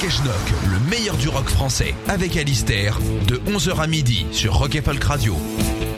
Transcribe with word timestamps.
Rock 0.00 0.12
et 0.12 0.68
le 0.68 0.90
meilleur 0.90 1.16
du 1.16 1.28
rock 1.28 1.48
français, 1.48 1.92
avec 2.06 2.36
Alistair, 2.36 3.00
de 3.26 3.36
11h 3.50 3.80
à 3.80 3.88
midi 3.88 4.26
sur 4.30 4.54
Rock 4.54 4.76
et 4.76 4.80
Folk 4.80 5.02
Radio. 5.02 5.34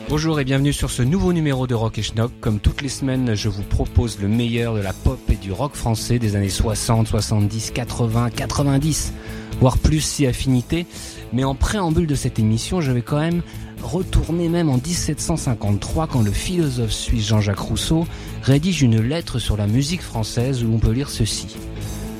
Bonjour 0.09 0.39
et 0.39 0.43
bienvenue 0.43 0.73
sur 0.73 0.89
ce 0.89 1.03
nouveau 1.03 1.33
numéro 1.33 1.67
de 1.67 1.75
Rock 1.75 1.99
et 1.99 2.01
Schnock. 2.01 2.31
Comme 2.41 2.59
toutes 2.59 2.81
les 2.81 2.89
semaines, 2.89 3.35
je 3.35 3.47
vous 3.47 3.61
propose 3.61 4.19
le 4.19 4.27
meilleur 4.27 4.73
de 4.73 4.79
la 4.79 4.93
pop 4.93 5.19
et 5.29 5.35
du 5.35 5.51
rock 5.51 5.75
français 5.75 6.17
des 6.17 6.35
années 6.35 6.49
60, 6.49 7.09
70, 7.09 7.71
80, 7.75 8.31
90, 8.31 9.13
voire 9.59 9.77
plus 9.77 10.01
si 10.01 10.25
affinité. 10.25 10.87
Mais 11.31 11.43
en 11.43 11.53
préambule 11.53 12.07
de 12.07 12.15
cette 12.15 12.39
émission, 12.39 12.81
je 12.81 12.91
vais 12.91 13.03
quand 13.03 13.19
même 13.19 13.43
retourner 13.83 14.49
même 14.49 14.69
en 14.71 14.77
1753 14.77 16.07
quand 16.07 16.23
le 16.23 16.31
philosophe 16.31 16.91
suisse 16.91 17.27
Jean-Jacques 17.27 17.59
Rousseau 17.59 18.07
rédige 18.41 18.81
une 18.81 18.99
lettre 18.99 19.37
sur 19.37 19.57
la 19.57 19.67
musique 19.67 20.01
française 20.01 20.63
où 20.63 20.71
l'on 20.71 20.79
peut 20.79 20.91
lire 20.91 21.09
ceci. 21.09 21.55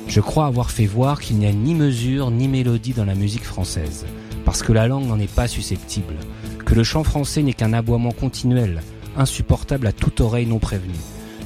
Je 0.08 0.20
crois 0.20 0.46
avoir 0.46 0.72
fait 0.72 0.86
voir 0.86 1.22
qu'il 1.22 1.38
n'y 1.38 1.46
a 1.46 1.54
ni 1.54 1.74
mesure 1.74 2.32
ni 2.32 2.48
mélodie 2.48 2.94
dans 2.94 3.06
la 3.06 3.16
musique 3.16 3.46
française, 3.46 4.06
parce 4.46 4.64
que 4.64 4.74
la 4.74 4.88
langue 4.88 5.08
n'en 5.08 5.20
est 5.20 5.34
pas 5.34 5.48
susceptible, 5.48 6.16
que 6.66 6.76
le 6.76 6.84
chant 6.84 7.04
français 7.04 7.44
n'est 7.44 7.54
qu'un 7.54 7.74
aboiement 7.74 8.12
continuel, 8.12 8.82
insupportable 9.16 9.88
à 9.88 9.92
toute 9.94 10.22
oreille 10.22 10.48
non 10.48 10.60
prévenue, 10.60 10.94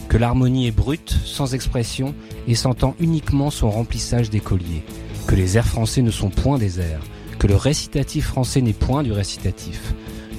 que 0.10 0.18
l'harmonie 0.18 0.68
est 0.68 0.72
brute, 0.72 1.16
sans 1.26 1.54
expression, 1.54 2.16
et 2.48 2.56
s'entend 2.56 2.96
uniquement 3.00 3.52
son 3.52 3.70
remplissage 3.70 4.30
d'écoliers, 4.30 4.84
que 5.28 5.36
les 5.36 5.58
airs 5.58 5.68
français 5.68 6.02
ne 6.02 6.12
sont 6.12 6.30
point 6.30 6.58
des 6.58 6.80
airs, 6.80 7.04
que 7.40 7.48
le 7.48 7.56
récitatif 7.56 8.28
français 8.28 8.62
n'est 8.62 8.74
point 8.74 9.04
du 9.04 9.12
récitatif, 9.12 9.94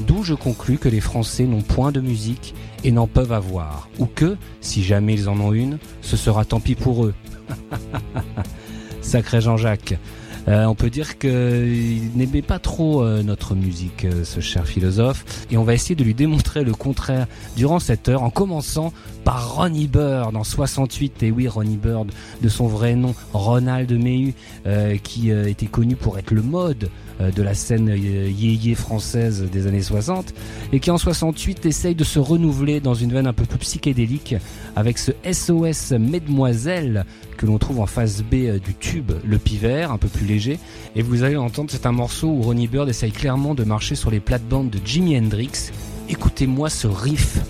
d'où 0.06 0.22
je 0.22 0.34
conclus 0.34 0.78
que 0.78 0.88
les 0.88 1.00
Français 1.00 1.44
n'ont 1.44 1.62
point 1.62 1.92
de 1.92 2.00
musique 2.00 2.54
et 2.84 2.90
n'en 2.90 3.06
peuvent 3.06 3.32
avoir, 3.32 3.88
ou 3.98 4.06
que, 4.06 4.36
si 4.60 4.82
jamais 4.82 5.14
ils 5.14 5.28
en 5.28 5.40
ont 5.40 5.52
une, 5.52 5.78
ce 6.02 6.16
sera 6.16 6.44
tant 6.44 6.60
pis 6.60 6.74
pour 6.74 7.04
eux. 7.04 7.14
Sacré 9.02 9.40
Jean-Jacques. 9.40 9.98
Euh, 10.48 10.64
on 10.66 10.74
peut 10.76 10.90
dire 10.90 11.18
qu'il 11.18 12.10
n'aimait 12.14 12.42
pas 12.42 12.58
trop 12.58 13.02
euh, 13.02 13.22
notre 13.22 13.54
musique, 13.56 14.04
euh, 14.04 14.24
ce 14.24 14.40
cher 14.40 14.64
philosophe, 14.64 15.24
et 15.50 15.56
on 15.56 15.64
va 15.64 15.74
essayer 15.74 15.96
de 15.96 16.04
lui 16.04 16.14
démontrer 16.14 16.62
le 16.62 16.72
contraire 16.72 17.26
durant 17.56 17.80
cette 17.80 18.08
heure, 18.08 18.22
en 18.22 18.30
commençant 18.30 18.92
par 19.26 19.56
Ronnie 19.56 19.88
Bird 19.88 20.36
en 20.36 20.44
68, 20.44 21.24
et 21.24 21.32
oui 21.32 21.48
Ronnie 21.48 21.76
Bird, 21.76 22.12
de 22.40 22.48
son 22.48 22.68
vrai 22.68 22.94
nom 22.94 23.12
Ronald 23.32 23.90
Mehu, 23.90 24.34
euh, 24.68 24.98
qui 25.02 25.32
euh, 25.32 25.48
était 25.48 25.66
connu 25.66 25.96
pour 25.96 26.16
être 26.16 26.30
le 26.30 26.42
mode 26.42 26.90
euh, 27.20 27.32
de 27.32 27.42
la 27.42 27.52
scène 27.54 27.88
yéyé 27.88 28.76
française 28.76 29.44
des 29.50 29.66
années 29.66 29.82
60 29.82 30.32
et 30.72 30.78
qui 30.78 30.92
en 30.92 30.96
68 30.96 31.66
essaye 31.66 31.96
de 31.96 32.04
se 32.04 32.20
renouveler 32.20 32.78
dans 32.78 32.94
une 32.94 33.12
veine 33.12 33.26
un 33.26 33.32
peu 33.32 33.44
plus 33.44 33.58
psychédélique 33.58 34.36
avec 34.76 34.96
ce 34.96 35.10
SOS 35.28 35.90
Mesdemoiselles 35.98 37.04
que 37.36 37.46
l'on 37.46 37.58
trouve 37.58 37.80
en 37.80 37.86
phase 37.86 38.22
B 38.22 38.60
du 38.64 38.76
tube 38.78 39.10
Le 39.26 39.38
Pivert, 39.38 39.90
un 39.90 39.98
peu 39.98 40.08
plus 40.08 40.24
léger. 40.24 40.60
Et 40.94 41.02
vous 41.02 41.24
allez 41.24 41.36
entendre, 41.36 41.70
c'est 41.72 41.86
un 41.86 41.92
morceau 41.92 42.28
où 42.28 42.42
Ronnie 42.42 42.68
Bird 42.68 42.88
essaye 42.88 43.10
clairement 43.10 43.56
de 43.56 43.64
marcher 43.64 43.96
sur 43.96 44.12
les 44.12 44.20
plates-bandes 44.20 44.70
de 44.70 44.78
Jimi 44.84 45.18
Hendrix. 45.18 45.72
Écoutez-moi 46.08 46.70
ce 46.70 46.86
riff 46.86 47.40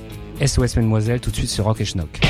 SOS 0.45 0.77
Mesdemoiselles 0.77 1.21
tout 1.21 1.31
de 1.31 1.37
suite 1.37 1.51
sur 1.51 1.65
Rock 1.65 1.81
et 1.81 1.85
Schnock. 1.85 2.21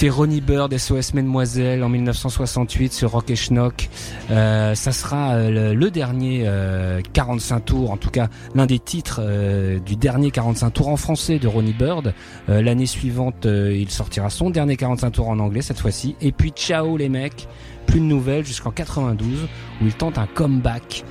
C'était 0.00 0.14
Ronnie 0.14 0.40
Bird, 0.40 0.74
SOS 0.74 1.12
Mademoiselle 1.12 1.84
en 1.84 1.90
1968 1.90 2.90
sur 2.90 3.10
Rock 3.10 3.28
et 3.28 3.36
Schnock. 3.36 3.90
Euh, 4.30 4.74
ça 4.74 4.92
sera 4.92 5.34
euh, 5.34 5.74
le, 5.74 5.90
dernier 5.90 6.44
euh, 6.46 7.02
45 7.12 7.60
tours, 7.66 7.90
en 7.90 7.98
tout 7.98 8.08
cas 8.08 8.30
l'un 8.54 8.64
des 8.64 8.78
titres 8.78 9.20
euh, 9.22 9.78
du 9.78 9.96
dernier 9.96 10.30
45 10.30 10.70
tours 10.70 10.88
en 10.88 10.96
français 10.96 11.38
de 11.38 11.46
Ronnie 11.46 11.74
Bird. 11.74 12.14
Euh, 12.48 12.62
L'année 12.62 12.86
suivante, 12.86 13.44
il 13.44 13.90
sortira 13.90 14.30
son 14.30 14.48
dernier 14.48 14.78
45 14.78 15.10
tours 15.10 15.28
en 15.28 15.38
anglais 15.38 15.60
cette 15.60 15.80
fois-ci. 15.80 16.16
Et 16.22 16.32
puis 16.32 16.48
ciao 16.48 16.96
les 16.96 17.10
mecs, 17.10 17.46
plus 17.84 18.00
de 18.00 18.06
nouvelles 18.06 18.46
jusqu'en 18.46 18.70
92 18.70 19.48
où 19.82 19.84
il 19.84 19.92
tente 19.92 20.16
un 20.16 20.26
comeback. 20.26 21.04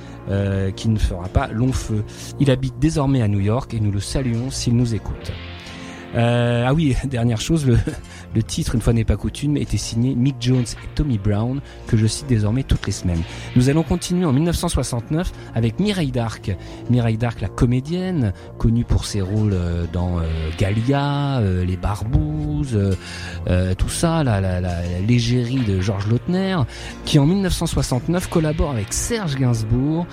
qui 0.74 0.88
ne 0.88 0.98
fera 0.98 1.28
pas 1.28 1.46
long 1.46 1.72
feu. 1.72 2.02
Il 2.40 2.50
habite 2.50 2.80
désormais 2.80 3.22
à 3.22 3.28
New 3.28 3.40
York 3.40 3.72
et 3.72 3.78
nous 3.78 3.92
le 3.92 4.00
saluons 4.00 4.50
s'il 4.50 4.76
nous 4.76 4.96
écoute. 4.96 5.30
Euh, 6.14 6.64
ah 6.66 6.74
oui, 6.74 6.96
dernière 7.04 7.40
chose, 7.40 7.66
le, 7.66 8.42
titre, 8.42 8.74
une 8.74 8.80
fois 8.80 8.92
n'est 8.92 9.04
pas 9.04 9.16
coutume, 9.16 9.56
était 9.56 9.76
signé 9.76 10.14
Mick 10.14 10.36
Jones 10.40 10.62
et 10.62 10.88
Tommy 10.94 11.18
Brown, 11.18 11.60
que 11.86 11.96
je 11.96 12.06
cite 12.06 12.26
désormais 12.26 12.62
toutes 12.62 12.86
les 12.86 12.92
semaines. 12.92 13.22
Nous 13.56 13.68
allons 13.68 13.82
continuer 13.82 14.24
en 14.24 14.32
1969 14.32 15.32
avec 15.54 15.78
Mireille 15.78 16.10
Dark. 16.10 16.56
Mireille 16.88 17.18
Dark, 17.18 17.40
la 17.40 17.48
comédienne, 17.48 18.32
connue 18.58 18.84
pour 18.84 19.04
ses 19.04 19.20
rôles 19.20 19.52
euh, 19.52 19.84
dans 19.92 20.18
euh, 20.18 20.22
Galia, 20.58 21.40
Les 21.40 21.76
Barbouzes, 21.76 22.96
tout 23.78 23.88
ça, 23.88 24.22
la, 24.24 24.40
la, 24.40 24.60
la, 24.60 24.82
la 24.82 25.00
légérie 25.06 25.60
de 25.60 25.80
Georges 25.80 26.08
Lautner, 26.08 26.56
qui 27.04 27.18
en 27.18 27.26
1969 27.26 28.28
collabore 28.28 28.70
avec 28.70 28.92
Serge 28.92 29.36
Gainsbourg 29.36 30.06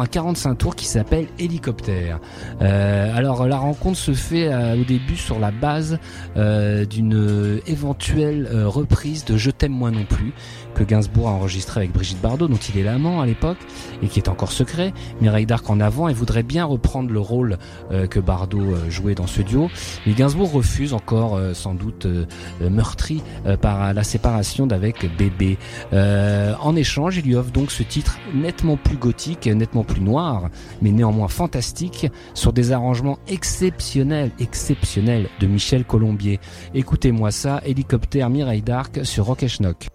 un 0.00 0.06
45 0.06 0.54
tours 0.56 0.76
qui 0.76 0.86
s'appelle 0.86 1.26
Hélicoptère. 1.38 2.20
Euh, 2.62 3.16
alors 3.16 3.46
la 3.46 3.56
rencontre 3.56 3.98
se 3.98 4.12
fait 4.12 4.52
euh, 4.52 4.80
au 4.80 4.84
début 4.84 5.16
sur 5.16 5.38
la 5.38 5.50
base 5.50 5.98
euh, 6.36 6.84
d'une 6.84 7.60
éventuelle 7.66 8.48
reprise 8.66 9.24
de 9.24 9.36
Je 9.36 9.50
t'aime 9.50 9.72
moi 9.72 9.90
non 9.90 10.04
plus 10.04 10.32
que 10.74 10.82
Gainsbourg 10.82 11.28
a 11.28 11.32
enregistré 11.32 11.80
avec 11.80 11.92
Brigitte 11.92 12.20
Bardot 12.20 12.48
dont 12.48 12.56
il 12.56 12.78
est 12.78 12.82
l'amant 12.82 13.20
à 13.20 13.26
l'époque 13.26 13.58
et 14.02 14.08
qui 14.08 14.18
est 14.18 14.28
encore 14.28 14.50
secret. 14.50 14.92
Mireille 15.20 15.46
Darc 15.46 15.68
en 15.70 15.80
avant 15.80 16.08
et 16.08 16.14
voudrait 16.14 16.42
bien 16.42 16.64
reprendre 16.64 17.12
le 17.12 17.20
rôle 17.20 17.58
que 18.10 18.18
Bardot 18.18 18.74
jouait 18.88 19.14
dans 19.14 19.28
ce 19.28 19.42
duo. 19.42 19.70
Mais 20.06 20.14
Gainsbourg 20.14 20.50
refuse 20.50 20.92
encore 20.92 21.38
sans 21.52 21.74
doute 21.74 22.08
meurtri 22.60 23.22
par 23.60 23.94
la 23.94 24.02
séparation 24.02 24.66
d'avec 24.66 25.08
Bébé. 25.16 25.58
En 25.92 26.74
échange, 26.74 27.18
il 27.18 27.26
lui 27.26 27.36
offre 27.36 27.52
donc 27.52 27.70
ce 27.70 27.84
titre 27.84 28.18
nettement 28.34 28.76
plus 28.76 28.96
gothique, 28.96 29.46
nettement 29.46 29.83
plus 29.84 30.00
noir, 30.00 30.48
mais 30.82 30.90
néanmoins 30.90 31.28
fantastique, 31.28 32.10
sur 32.34 32.52
des 32.52 32.72
arrangements 32.72 33.18
exceptionnels, 33.28 34.30
exceptionnels 34.38 35.28
de 35.40 35.46
Michel 35.46 35.84
Colombier. 35.84 36.40
Écoutez-moi 36.74 37.30
ça, 37.30 37.60
hélicoptère 37.64 38.30
Mireille 38.30 38.62
Darc 38.62 39.04
sur 39.04 39.26
Rock 39.26 39.46
Schnock. 39.46 39.88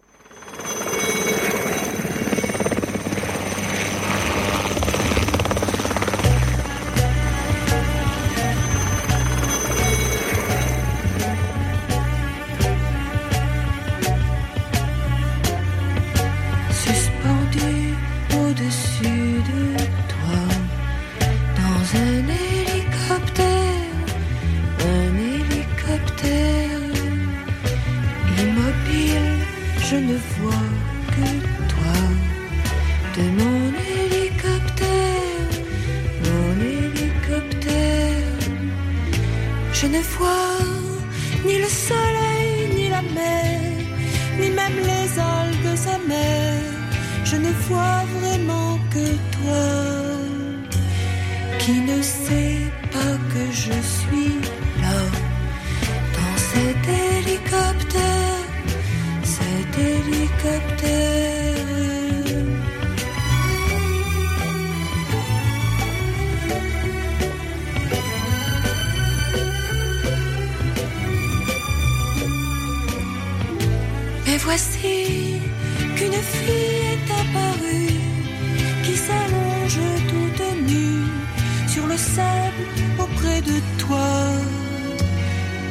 Voici 74.44 75.42
qu'une 75.96 76.22
fille 76.36 76.82
est 76.94 77.08
apparue 77.22 78.00
qui 78.84 78.96
s'allonge 78.96 79.82
toute 80.12 80.46
nue 80.68 81.06
sur 81.68 81.86
le 81.88 81.98
sable 81.98 82.64
auprès 82.98 83.42
de 83.42 83.58
toi, 83.78 84.12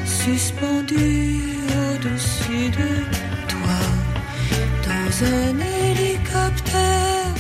suspendue 0.05 1.41
au-dessus 1.83 2.69
de 2.81 2.91
toi, 3.53 3.81
dans 4.89 5.11
un 5.39 5.55
hélicoptère, 5.77 7.35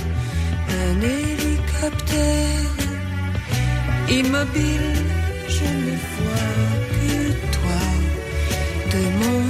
un 0.82 1.00
hélicoptère 1.18 2.72
immobile. 4.10 4.94
Je 5.56 5.68
ne 5.84 5.94
vois 6.14 6.58
que 6.96 7.16
toi 7.56 7.82
de 8.92 9.02
mon 9.20 9.47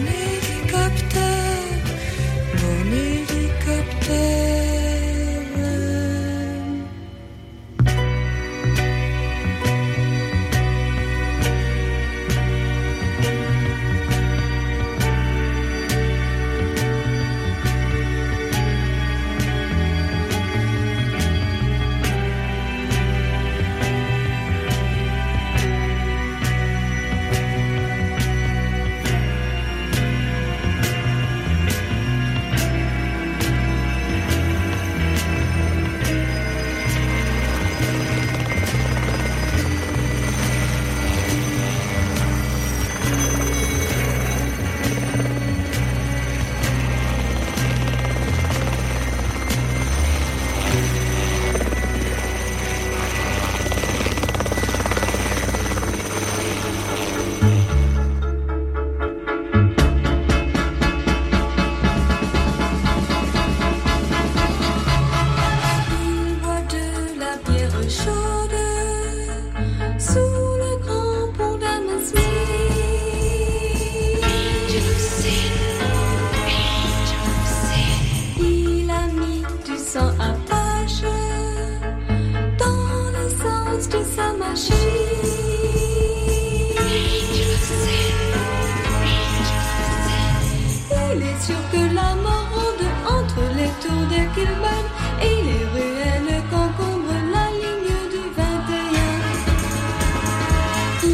sûr 91.49 91.63
que 91.73 91.83
la 91.95 92.11
mort 92.25 92.49
ronde 92.55 92.87
entre 93.17 93.43
les 93.59 93.73
tours 93.83 94.07
de 94.15 94.21
Kilburn 94.35 94.87
et 95.29 95.39
les 95.49 95.65
ruelles 95.75 96.43
qu'encombre 96.51 97.15
la 97.35 97.47
ligne 97.63 97.97
du 98.15 98.23
21. 98.37 98.49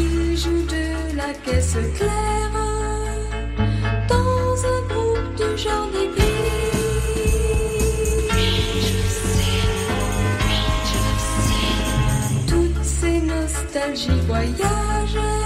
Il 0.01 0.37
joue 0.43 0.63
de 0.75 0.85
la 1.19 1.31
caisse 1.45 1.79
claire 1.97 2.55
dans 4.13 4.49
un 4.73 4.81
groupe 4.91 5.29
du 5.39 5.49
genre 5.63 5.89
des 5.95 6.09
Toutes 12.51 12.83
ces 12.83 13.17
nostalgies 13.21 14.21
voyagent. 14.27 15.44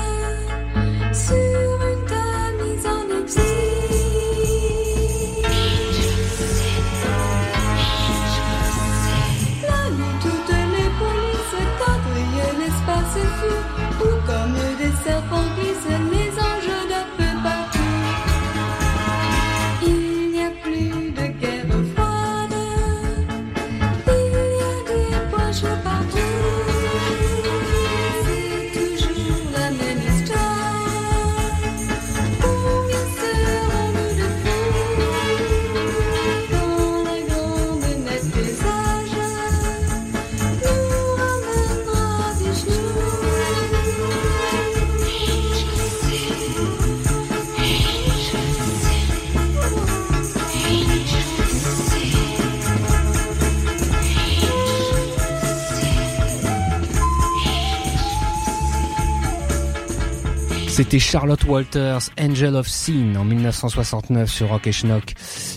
C'était 60.79 60.98
Charlotte 60.98 61.43
Walters, 61.43 62.09
Angel 62.17 62.55
of 62.55 62.65
Sin 62.65 63.13
en 63.17 63.25
1969 63.25 64.31
sur 64.31 64.48
Rock 64.48 64.65
et 64.65 64.71
Schnock. 64.71 65.13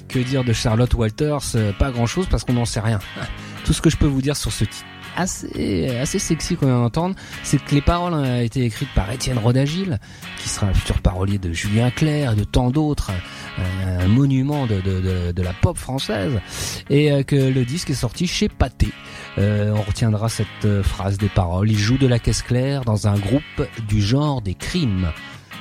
Que 0.09 0.19
dire 0.19 0.43
de 0.43 0.53
Charlotte 0.53 0.93
Walters? 0.95 1.55
Euh, 1.55 1.71
Pas 1.73 1.93
grand 1.93 2.07
chose 2.07 2.27
parce 2.29 2.43
qu'on 2.43 2.55
n'en 2.55 2.65
sait 2.65 2.81
rien. 2.81 2.99
Tout 3.65 3.73
ce 3.73 3.81
que 3.81 3.89
je 3.89 3.97
peux 3.97 4.09
vous 4.09 4.21
dire 4.21 4.37
sur 4.37 4.51
ce 4.51 4.65
titre 4.65 4.85
assez 5.17 5.97
assez 6.01 6.19
sexy 6.19 6.57
qu'on 6.57 6.67
vient 6.67 6.81
d'entendre, 6.81 7.15
c'est 7.43 7.63
que 7.63 7.75
les 7.75 7.81
paroles 7.81 8.15
ont 8.15 8.41
été 8.41 8.65
écrites 8.65 8.93
par 8.95 9.11
Étienne 9.11 9.39
Rodagil, 9.39 9.99
qui 10.39 10.49
sera 10.49 10.67
un 10.67 10.75
futur 10.75 11.01
parolier 11.01 11.39
de 11.39 11.53
Julien 11.53 11.91
Clerc 11.91 12.33
et 12.33 12.37
de 12.37 12.45
tant 12.45 12.71
d'autres, 12.71 13.11
un, 13.59 14.01
un 14.05 14.09
monument 14.09 14.67
de, 14.67 14.81
de, 14.81 15.01
de, 15.01 15.33
de 15.33 15.43
la 15.43 15.53
pop 15.53 15.77
française, 15.77 16.41
et 16.91 17.13
euh, 17.13 17.23
que 17.23 17.37
le 17.37 17.65
disque 17.65 17.91
est 17.91 17.95
sorti 17.95 18.27
chez 18.27 18.49
Pathé. 18.49 18.89
Euh, 19.39 19.73
on 19.75 19.83
retiendra 19.83 20.29
cette 20.29 20.47
euh, 20.65 20.83
phrase 20.83 21.19
des 21.19 21.29
paroles. 21.29 21.71
Il 21.71 21.79
joue 21.79 21.99
de 21.99 22.07
la 22.07 22.19
caisse 22.19 22.43
claire 22.43 22.85
dans 22.85 23.09
un 23.09 23.19
groupe 23.19 23.43
du 23.89 24.03
genre 24.03 24.43
des 24.43 24.55
crimes. 24.55 25.09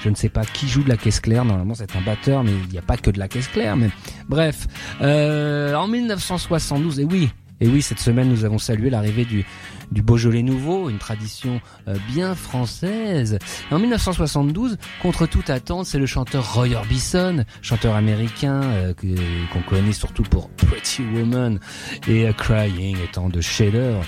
Je 0.04 0.10
ne 0.10 0.16
sais 0.16 0.30
pas 0.30 0.44
qui 0.46 0.68
joue 0.68 0.84
de 0.84 0.90
la 0.90 0.98
caisse 0.98 1.20
claire. 1.20 1.46
Normalement, 1.46 1.76
c'est 1.76 1.96
un 1.96 2.02
batteur, 2.02 2.44
mais 2.44 2.52
il 2.52 2.72
n'y 2.72 2.78
a 2.78 2.82
pas 2.82 2.98
que 2.98 3.12
de 3.12 3.20
la 3.20 3.28
caisse 3.28 3.48
claire. 3.48 3.78
Mais 3.78 3.90
bref, 4.28 4.68
euh, 5.02 5.76
en 5.76 5.88
1972, 5.88 7.00
et 7.00 7.04
oui, 7.04 7.30
et 7.62 7.68
oui, 7.68 7.82
cette 7.82 8.00
semaine, 8.00 8.28
nous 8.28 8.44
avons 8.44 8.58
salué 8.58 8.90
l'arrivée 8.90 9.26
du 9.26 9.46
du 9.92 10.02
Beaujolais 10.02 10.42
nouveau, 10.42 10.90
une 10.90 10.98
tradition 10.98 11.62
euh, 11.88 11.98
bien 12.08 12.34
française. 12.34 13.38
En 13.72 13.80
1972, 13.80 14.78
contre 15.02 15.26
toute 15.26 15.50
attente, 15.50 15.86
c'est 15.86 16.00
le 16.00 16.06
chanteur 16.06 16.54
Roy 16.54 16.74
Orbison, 16.76 17.44
chanteur 17.62 17.96
américain 17.96 18.62
euh, 18.64 18.94
qu'on 19.52 19.62
connaît 19.62 19.92
surtout 19.92 20.24
pour 20.24 20.50
Pretty 20.52 21.04
Woman 21.14 21.60
et 22.08 22.28
euh, 22.28 22.34
Crying 22.34 22.98
étant 23.04 23.30
de 23.30 23.42
Shader. 23.42 24.00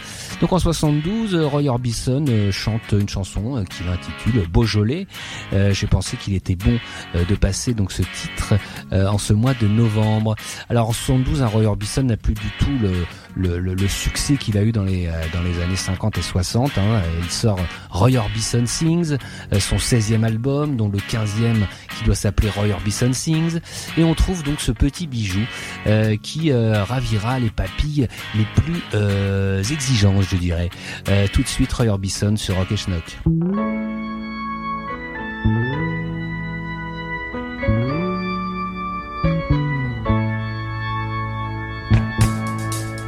Donc 0.42 0.52
en 0.52 0.60
72, 0.60 1.36
euh, 1.36 1.48
Roy 1.48 1.68
Orbison 1.68 2.26
euh, 2.28 2.52
chante 2.52 2.82
une 2.92 3.08
chanson 3.08 3.58
euh, 3.58 3.64
qu'il 3.64 3.88
intitule 3.88 4.48
Beaujolais. 4.50 5.08
Euh, 5.54 5.74
J'ai 5.74 5.88
pensé 5.88 6.18
qu'il 6.18 6.34
était 6.34 6.56
bon 6.56 6.78
euh, 7.16 7.24
de 7.26 7.36
passer 7.36 7.74
donc 7.74 7.92
ce 7.92 8.02
titre 8.02 8.56
en 8.92 9.18
ce 9.18 9.34
mois 9.34 9.54
de 9.54 9.68
novembre. 9.68 10.36
Alors 10.70 10.90
en 10.90 10.94
72, 10.94 11.42
un 11.42 11.48
Roy 11.48 11.64
Orbison 11.66 12.04
n'a 12.04 12.18
plus 12.18 12.34
du 12.34 12.50
tout 12.60 12.78
le, 13.36 13.88
succès 13.88 14.36
qu'il 14.36 14.58
a 14.58 14.64
eu 14.64 14.72
dans 14.72 14.84
les, 14.84 15.10
dans 15.34 15.42
les 15.42 15.62
années 15.62 15.76
50 15.76 16.18
et 16.18 16.22
60. 16.22 16.78
hein. 16.78 17.02
Il 17.24 17.30
sort 17.30 17.60
Roy 17.90 18.18
Orbison 18.18 18.66
Sings, 18.66 19.18
son 19.60 19.78
16e 19.78 20.24
album, 20.24 20.76
dont 20.78 20.90
le 20.90 21.00
15e 21.00 21.66
qui 21.98 22.04
doit 22.06 22.16
s'appeler 22.16 22.50
Roy 22.50 22.68
Orbison 22.70 23.14
Sings. 23.14 23.60
Et 23.98 24.04
on 24.04 24.14
trouve 24.14 24.44
donc 24.44 24.62
ce 24.62 24.72
petit 24.72 25.08
bijou 25.08 25.42
qui 26.22 26.52
ravira 26.54 27.40
les 27.40 27.50
papilles 27.50 28.08
les 28.36 28.46
plus 28.56 28.82
euh, 28.94 29.64
exigeantes, 30.24 30.30
je 30.30 30.38
dirais. 30.38 30.70
Euh, 31.10 31.28
tout 31.32 31.44
de 31.44 31.48
suite, 31.48 31.72
Roy 31.74 31.88
Orbison 31.88 32.36
sur 32.36 32.56
Rock 32.56 32.72
et 32.72 32.78
Schnock. 32.78 33.18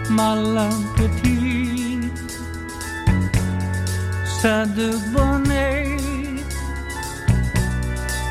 Malampeti, 0.09 1.99
sad 4.41 4.77
bonnet, 5.13 5.97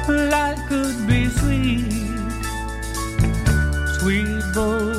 life 0.08 0.58
could 0.68 1.06
be 1.06 1.28
sweet, 1.28 1.92
sweet 4.00 4.44
Beaujolais, 4.54 4.93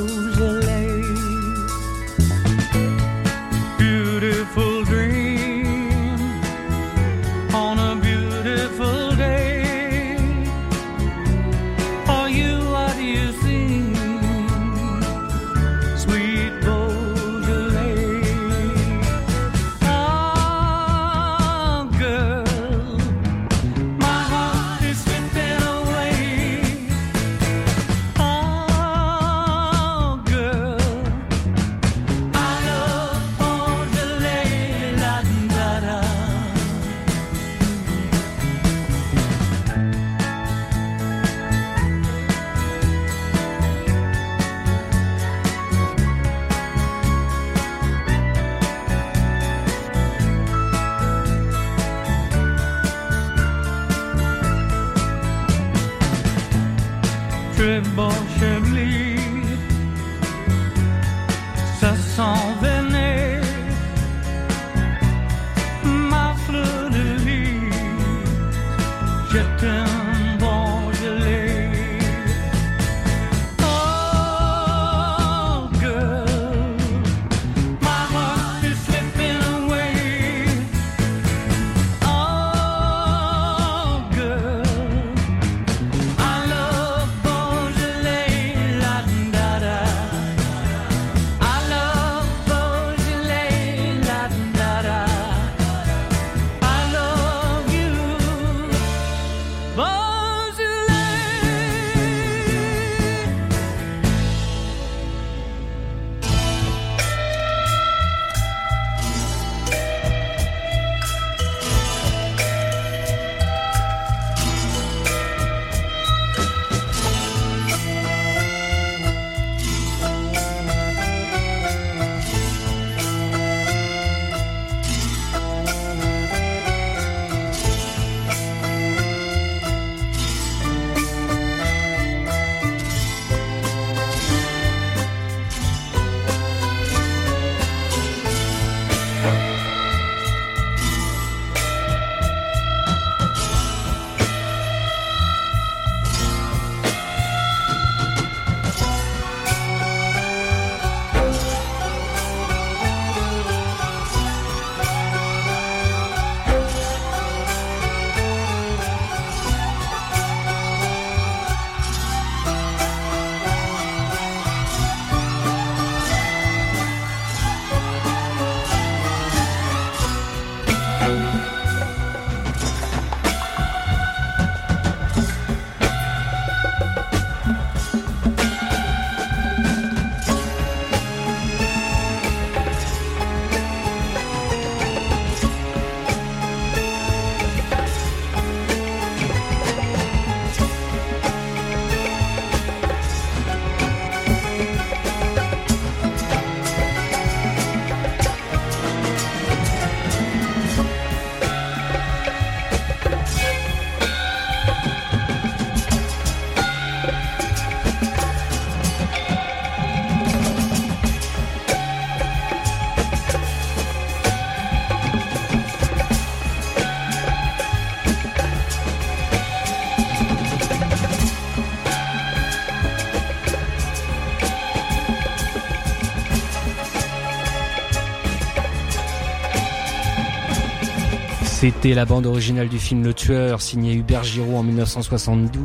C'était 231.66 231.94
la 231.94 232.04
bande 232.04 232.26
originale 232.26 232.68
du 232.68 232.78
film 232.78 233.02
Le 233.02 233.12
Tueur, 233.12 233.60
signé 233.60 233.92
Hubert 233.92 234.22
Giraud 234.22 234.58
en 234.58 234.62
1972. 234.62 235.60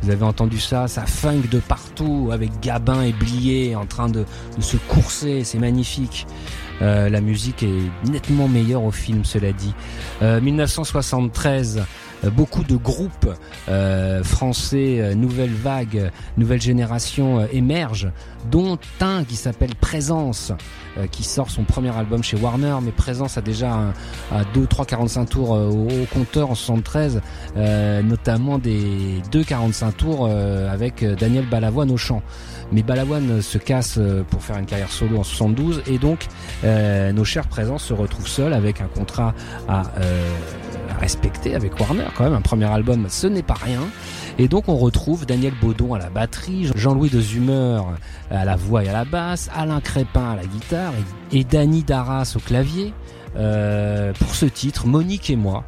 Vous 0.00 0.10
avez 0.10 0.24
entendu 0.24 0.58
ça, 0.58 0.88
ça 0.88 1.04
funk 1.04 1.42
de 1.50 1.58
partout, 1.58 2.30
avec 2.32 2.58
Gabin 2.62 3.02
et 3.02 3.12
Blier 3.12 3.76
en 3.76 3.84
train 3.84 4.08
de, 4.08 4.24
se 4.60 4.78
courser, 4.78 5.44
c'est 5.44 5.58
magnifique. 5.58 6.26
Euh, 6.80 7.10
la 7.10 7.20
musique 7.20 7.62
est 7.62 8.08
nettement 8.08 8.48
meilleure 8.48 8.82
au 8.82 8.92
film, 8.92 9.26
cela 9.26 9.52
dit. 9.52 9.74
Euh, 10.22 10.40
1973, 10.40 11.76
euh, 11.76 11.82
beaucoup 12.28 12.64
de 12.64 12.76
groupes 12.76 13.34
euh, 13.68 14.22
français, 14.22 15.00
euh, 15.00 15.14
nouvelle 15.14 15.52
vague, 15.52 16.10
nouvelle 16.36 16.60
génération 16.60 17.40
euh, 17.40 17.46
émergent, 17.52 18.10
dont 18.50 18.78
un 19.00 19.24
qui 19.24 19.36
s'appelle 19.36 19.74
Présence, 19.74 20.52
qui 21.12 21.24
sort 21.24 21.50
son 21.50 21.64
premier 21.64 21.94
album 21.96 22.22
chez 22.22 22.36
Warner, 22.36 22.76
mais 22.82 22.90
Présence 22.90 23.38
a 23.38 23.42
déjà 23.42 23.72
un, 23.72 23.92
à 24.32 24.44
2, 24.54 24.66
3, 24.66 24.86
45 24.86 25.24
tours 25.26 25.50
au, 25.50 25.88
compteur 26.12 26.50
en 26.50 26.54
73, 26.54 27.20
euh, 27.56 28.02
notamment 28.02 28.58
des 28.58 29.22
2 29.30 29.44
45 29.44 29.96
tours 29.96 30.26
avec 30.26 31.04
Daniel 31.04 31.46
Balavoine 31.46 31.90
au 31.90 31.96
chant. 31.96 32.22
Mais 32.72 32.82
Balavoine 32.82 33.42
se 33.42 33.58
casse 33.58 34.00
pour 34.30 34.42
faire 34.42 34.56
une 34.58 34.66
carrière 34.66 34.90
solo 34.90 35.18
en 35.18 35.22
72 35.22 35.82
et 35.86 35.98
donc 35.98 36.26
nos 36.64 37.24
chers 37.24 37.46
présents 37.46 37.78
se 37.78 37.92
retrouvent 37.92 38.28
seuls 38.28 38.54
avec 38.54 38.80
un 38.80 38.88
contrat 38.88 39.34
à, 39.68 39.82
à 40.90 40.98
respecter 40.98 41.54
avec 41.54 41.78
Warner 41.78 42.08
quand 42.16 42.24
même. 42.24 42.34
Un 42.34 42.40
premier 42.40 42.66
album, 42.66 43.06
ce 43.08 43.26
n'est 43.26 43.42
pas 43.42 43.54
rien. 43.54 43.82
Et 44.38 44.48
donc 44.48 44.68
on 44.68 44.76
retrouve 44.76 45.26
Daniel 45.26 45.52
Baudon 45.60 45.94
à 45.94 45.98
la 45.98 46.08
batterie, 46.08 46.70
Jean-Louis 46.74 47.10
de 47.10 47.20
Zumeur 47.20 47.92
à 48.30 48.44
la 48.44 48.56
voix 48.56 48.84
et 48.84 48.88
à 48.88 48.92
la 48.92 49.04
basse, 49.04 49.50
Alain 49.54 49.80
Crépin 49.80 50.30
à 50.30 50.36
la 50.36 50.46
guitare 50.46 50.92
et, 51.32 51.44
Danny 51.44 51.82
Darras 51.82 52.34
au 52.36 52.40
clavier. 52.40 52.92
euh, 53.36 54.12
pour 54.18 54.34
ce 54.34 54.46
titre, 54.46 54.86
Monique 54.86 55.30
et 55.30 55.36
moi, 55.36 55.64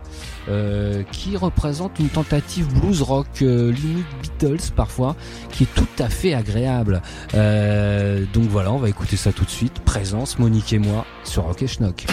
euh, 0.49 1.05
qui 1.13 1.37
représente 1.37 1.99
une 2.01 2.09
tentative 2.09 2.67
blues 2.81 3.03
rock 3.03 3.29
euh, 3.43 3.71
limite 3.71 4.07
Beatles 4.21 4.73
parfois, 4.75 5.15
qui 5.51 5.65
est 5.65 5.75
tout 5.75 5.87
à 5.99 6.09
fait 6.09 6.35
agréable. 6.35 7.03
Donc 7.33 8.49
voilà, 8.49 8.73
on 8.73 8.79
va 8.79 8.89
écouter 8.89 9.17
ça 9.17 9.33
tout 9.33 9.45
de 9.45 9.51
suite. 9.51 9.81
Présence, 9.85 10.39
Monique 10.39 10.73
et 10.73 10.79
moi 10.79 11.05
sur 11.25 11.45
Rock 11.45 11.63
et 11.63 11.69
Schnock. 11.69 12.07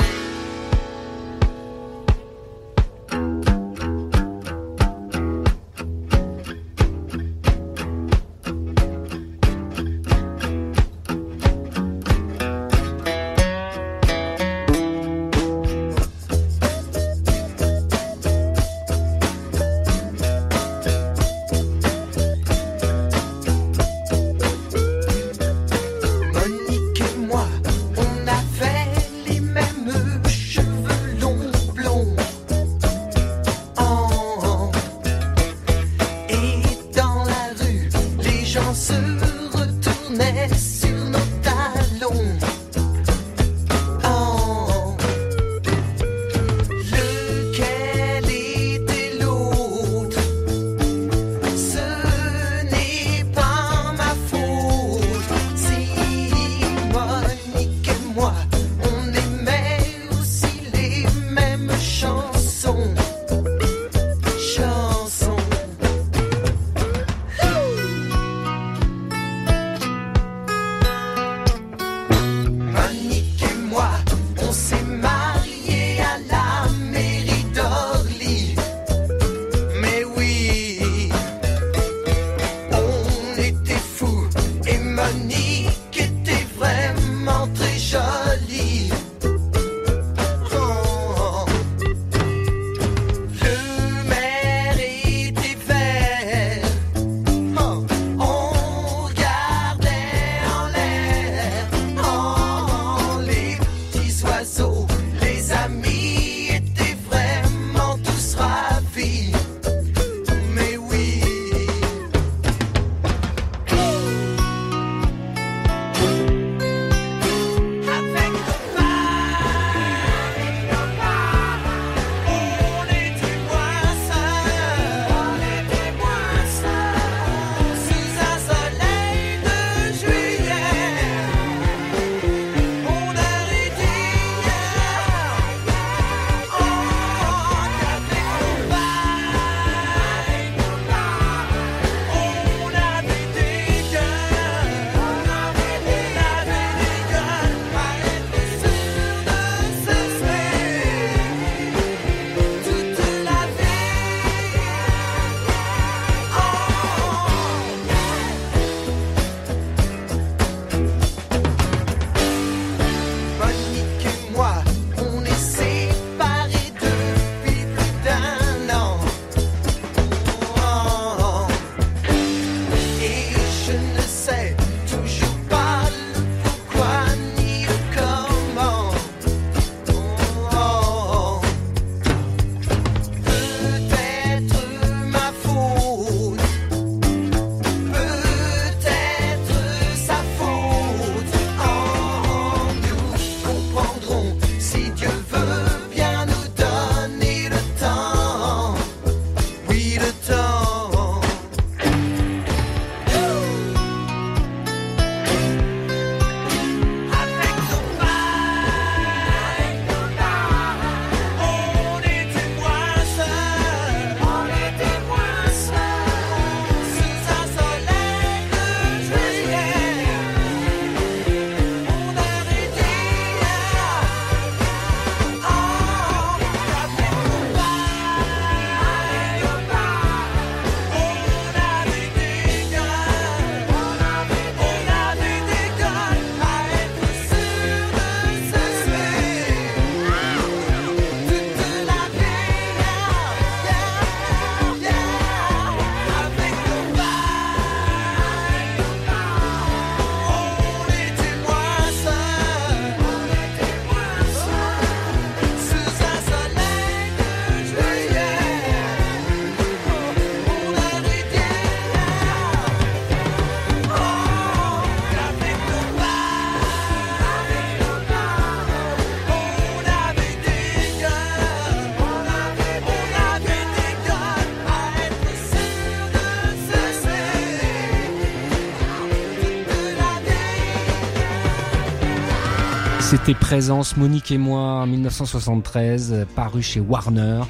Présence, 283.50 283.98
Monique 283.98 284.30
et 284.30 284.38
moi, 284.38 284.60
en 284.60 284.86
1973, 284.86 286.14
euh, 286.14 286.26
paru 286.36 286.62
chez 286.62 286.80
Warner. 286.80 287.42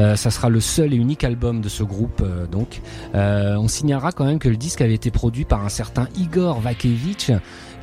Euh, 0.00 0.16
ça 0.16 0.32
sera 0.32 0.48
le 0.48 0.58
seul 0.58 0.92
et 0.92 0.96
unique 0.96 1.22
album 1.22 1.60
de 1.60 1.68
ce 1.68 1.84
groupe, 1.84 2.22
euh, 2.24 2.48
donc. 2.48 2.80
Euh, 3.14 3.54
on 3.54 3.68
signalera 3.68 4.10
quand 4.10 4.24
même 4.24 4.40
que 4.40 4.48
le 4.48 4.56
disque 4.56 4.80
avait 4.80 4.94
été 4.94 5.12
produit 5.12 5.44
par 5.44 5.64
un 5.64 5.68
certain 5.68 6.08
Igor 6.18 6.60
Vakevich, 6.60 7.30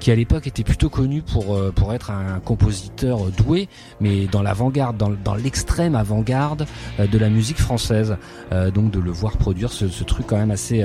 qui 0.02 0.12
à 0.12 0.16
l'époque 0.16 0.48
était 0.48 0.64
plutôt 0.64 0.90
connu 0.90 1.22
pour 1.22 1.56
euh, 1.56 1.72
pour 1.72 1.94
être 1.94 2.12
un 2.12 2.40
compositeur 2.40 3.20
doué, 3.38 3.70
mais 4.02 4.26
dans 4.26 4.42
l'avant-garde, 4.42 4.98
dans, 4.98 5.12
dans 5.24 5.36
l'extrême 5.36 5.96
avant-garde 5.96 6.66
euh, 7.00 7.08
de 7.08 7.18
la 7.18 7.30
musique 7.30 7.60
française. 7.60 8.18
Euh, 8.52 8.72
donc 8.72 8.92
de 8.92 9.00
le 9.00 9.12
voir 9.12 9.38
produire 9.38 9.72
ce, 9.72 9.88
ce 9.88 10.04
truc 10.04 10.26
quand 10.28 10.38
même 10.38 10.52
assez 10.52 10.84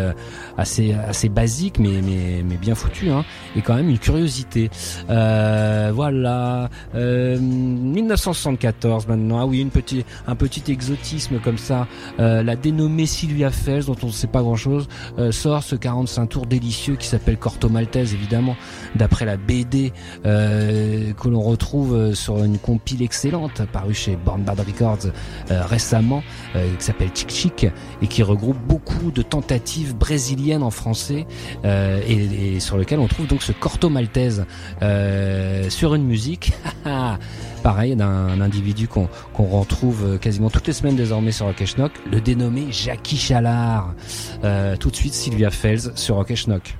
assez 0.57 0.93
assez 0.93 1.29
basique, 1.29 1.79
mais 1.79 2.03
mais 2.03 2.45
mais 2.45 2.57
bien 2.57 2.75
foutu, 2.75 3.11
hein, 3.11 3.25
et 3.57 3.63
quand 3.63 3.75
même 3.75 3.89
une 3.89 3.99
curiosité. 3.99 4.71
Euh, 5.09 5.91
voilà, 5.95 6.69
euh, 6.95 7.39
1974 7.39 9.09
maintenant. 9.09 9.41
Ah 9.41 9.47
oui, 9.47 9.61
une 9.61 9.71
petite 9.71 10.07
un 10.27 10.37
petit 10.37 10.71
exotisme 10.71 11.39
comme 11.43 11.59
ça. 11.59 11.89
Euh, 12.21 12.43
la 12.43 12.55
dénommée 12.55 13.07
Sylvia 13.07 13.51
Fels, 13.51 13.87
dont 13.87 13.97
on 14.03 14.09
ne 14.09 14.13
sait 14.13 14.27
pas 14.27 14.43
grand-chose, 14.43 14.89
sort 15.31 15.63
ce 15.63 15.75
45 15.77 16.27
tours 16.27 16.47
délicieux 16.47 16.97
qui 16.97 17.07
s'appelle 17.07 17.39
Corto 17.39 17.69
Maltese, 17.69 18.13
évidemment 18.13 18.57
d'après 19.07 19.25
la 19.25 19.37
BD 19.37 19.93
euh, 20.25 21.13
que 21.13 21.29
l'on 21.29 21.41
retrouve 21.41 21.95
euh, 21.95 22.13
sur 22.13 22.43
une 22.43 22.59
compile 22.59 23.03
excellente 23.03 23.63
parue 23.73 23.95
chez 23.95 24.17
Born 24.17 24.43
Bad 24.43 24.59
Records 24.59 25.13
euh, 25.53 25.65
récemment, 25.65 26.25
euh, 26.57 26.75
qui 26.77 26.85
s'appelle 26.85 27.11
Chic 27.15 27.31
Chic 27.31 27.67
et 28.03 28.09
qui 28.09 28.25
regroupe 28.25 28.59
beaucoup 28.67 29.13
de 29.13 29.23
tentatives 29.23 29.95
brésiliennes 29.95 30.65
en 30.65 30.73
français 30.73 31.25
euh, 31.65 32.01
et, 32.05 32.57
et 32.57 32.61
sur 32.61 32.79
lequel 32.79 32.99
on 32.99 33.07
trouve 33.07 33.29
donc 33.29 33.45
ce 33.45 33.53
Corto 33.53 33.91
Maltese 33.91 34.45
euh, 34.83 35.71
sur 35.71 35.95
une 35.95 36.05
musique. 36.05 36.53
Pareil, 37.63 37.95
d'un 37.95 38.41
individu 38.41 38.89
qu'on 38.89 39.09
qu'on 39.33 39.47
retrouve 39.47 40.19
quasiment 40.19 40.51
toutes 40.51 40.67
les 40.67 40.73
semaines 40.73 40.97
désormais 40.97 41.31
sur 41.31 41.47
Rock 41.47 41.65
Schnock, 41.65 41.93
le 42.11 42.21
dénommé 42.21 42.67
Jackie 42.73 43.17
Chalard. 43.17 43.95
Euh, 44.43 44.77
tout 44.77 44.91
de 44.91 44.97
suite, 44.97 45.15
Sylvia 45.15 45.51
Fels 45.51 45.93
sur 45.95 46.17
Rock 46.17 46.35
Schnock. 46.35 46.77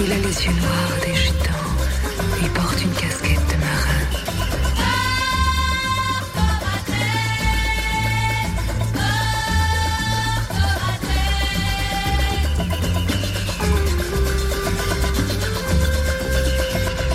Il 0.00 0.12
a 0.12 0.16
les 0.16 0.44
yeux 0.44 0.52
noirs 0.52 0.98
des 1.04 1.14
gitans 1.14 1.68
et 2.44 2.48
porte 2.50 2.80
une 2.82 2.92
casquette 2.92 3.46
de 3.48 3.56
marin. 3.56 4.04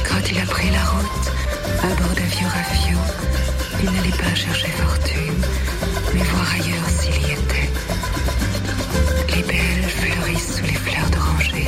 Quand 0.03 0.31
il 0.31 0.37
a 0.39 0.45
pris 0.45 0.69
la 0.71 0.83
route, 0.83 1.31
à 1.83 2.01
bord 2.01 2.13
d'avion 2.15 2.47
Rafio, 2.49 2.97
il 3.81 3.91
n'allait 3.91 4.17
pas 4.17 4.35
chercher 4.35 4.67
fortune, 4.69 5.41
mais 6.13 6.23
voir 6.23 6.53
ailleurs 6.53 6.89
s'il 6.89 7.15
y 7.15 7.31
était. 7.31 7.69
Les 9.35 9.43
belles 9.43 9.89
fleurissent 9.89 10.57
sous 10.57 10.65
les 10.65 10.73
fleurs 10.73 11.09
d'oranger. 11.11 11.67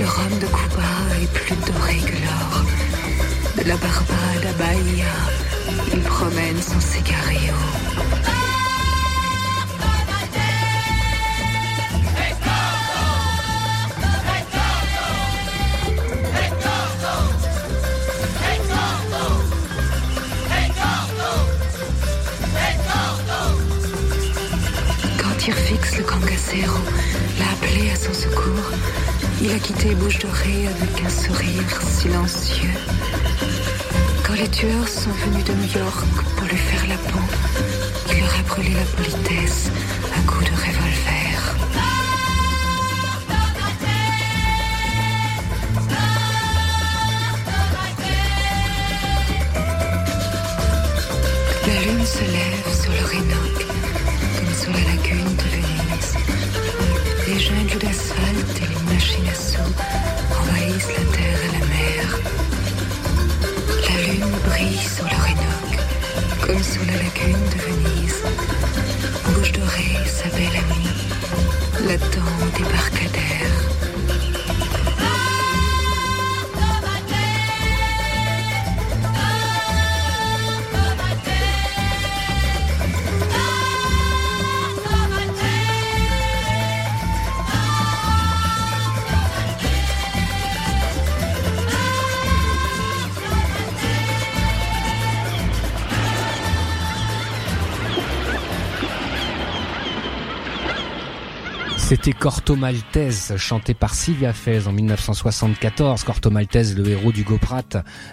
Le 0.00 0.06
rhum 0.06 0.38
de 0.38 0.46
Cuba 0.46 0.82
est 1.22 1.30
plus 1.30 1.54
doré 1.56 1.98
que 1.98 2.16
l'or. 2.24 2.64
De 3.58 3.68
la 3.68 3.76
Barbade 3.76 4.46
à 4.48 4.52
Bahia, 4.54 5.04
il 5.92 6.00
promène 6.00 6.56
son 6.62 6.80
cigario. 6.80 7.52
Quand 25.18 25.46
il 25.46 25.52
fixe 25.52 25.98
le 25.98 26.04
Cangacero 26.04 26.78
l'a 27.38 27.50
appelé 27.52 27.90
à 27.90 27.96
son 27.96 28.14
secours, 28.14 28.70
il 29.42 29.50
a 29.52 29.58
quitté 29.58 29.94
Bouche 29.94 30.18
d'Oreille 30.18 30.66
avec 30.66 31.04
un 31.04 31.08
sourire 31.08 31.82
silencieux. 31.82 32.68
Quand 34.26 34.34
les 34.34 34.48
tueurs 34.48 34.88
sont 34.88 35.10
venus 35.10 35.44
de 35.44 35.52
New 35.52 35.78
York 35.78 36.06
pour 36.36 36.46
lui 36.46 36.56
faire 36.56 36.86
la 36.88 36.96
peau, 36.96 37.18
il 38.10 38.20
leur 38.20 38.34
a 38.38 38.42
brûlé 38.42 38.70
la 38.74 38.84
politesse 39.02 39.70
à 40.16 40.20
coups 40.30 40.44
de 40.44 40.56
revolver. 40.56 41.56
La 51.66 51.80
lune 51.80 52.06
se 52.06 52.20
lève 52.20 52.80
sur 52.82 52.92
le 52.92 53.04
Rénoc, 53.06 53.66
comme 54.36 54.54
sur 54.54 54.72
la 54.72 54.80
lagune 54.80 55.34
de 55.36 55.42
Venise. 55.54 56.16
Les 57.26 57.38
jungles 57.38 57.78
d'asphalte 57.78 58.59
envahissent 59.30 60.88
la 60.88 61.04
terre 61.16 61.40
et 61.46 61.52
la 61.58 61.66
mer. 61.66 62.18
La 63.88 63.96
lune 64.06 64.36
brille 64.44 64.78
sur 64.78 65.04
le 65.04 65.18
Rénoc, 65.22 65.70
comme 66.46 66.62
sur 66.62 66.82
la 66.86 66.94
lagune 66.94 67.44
de 67.52 67.58
Venise. 67.62 68.22
Bouche 69.34 69.52
d'oreille, 69.52 70.06
sa 70.06 70.28
belle 70.30 70.56
amie, 70.64 71.88
l'attend 71.88 72.30
au 72.42 72.58
débarcadère. 72.58 73.09
C'était 101.90 102.12
Corto 102.12 102.54
Maltese, 102.54 103.36
chanté 103.36 103.74
par 103.74 103.94
Sylvia 103.94 104.32
Fez 104.32 104.68
en 104.68 104.72
1974. 104.72 106.04
Corto 106.04 106.30
Maltese, 106.30 106.76
le 106.76 106.86
héros 106.86 107.10
du 107.10 107.24
Goprat 107.24 107.64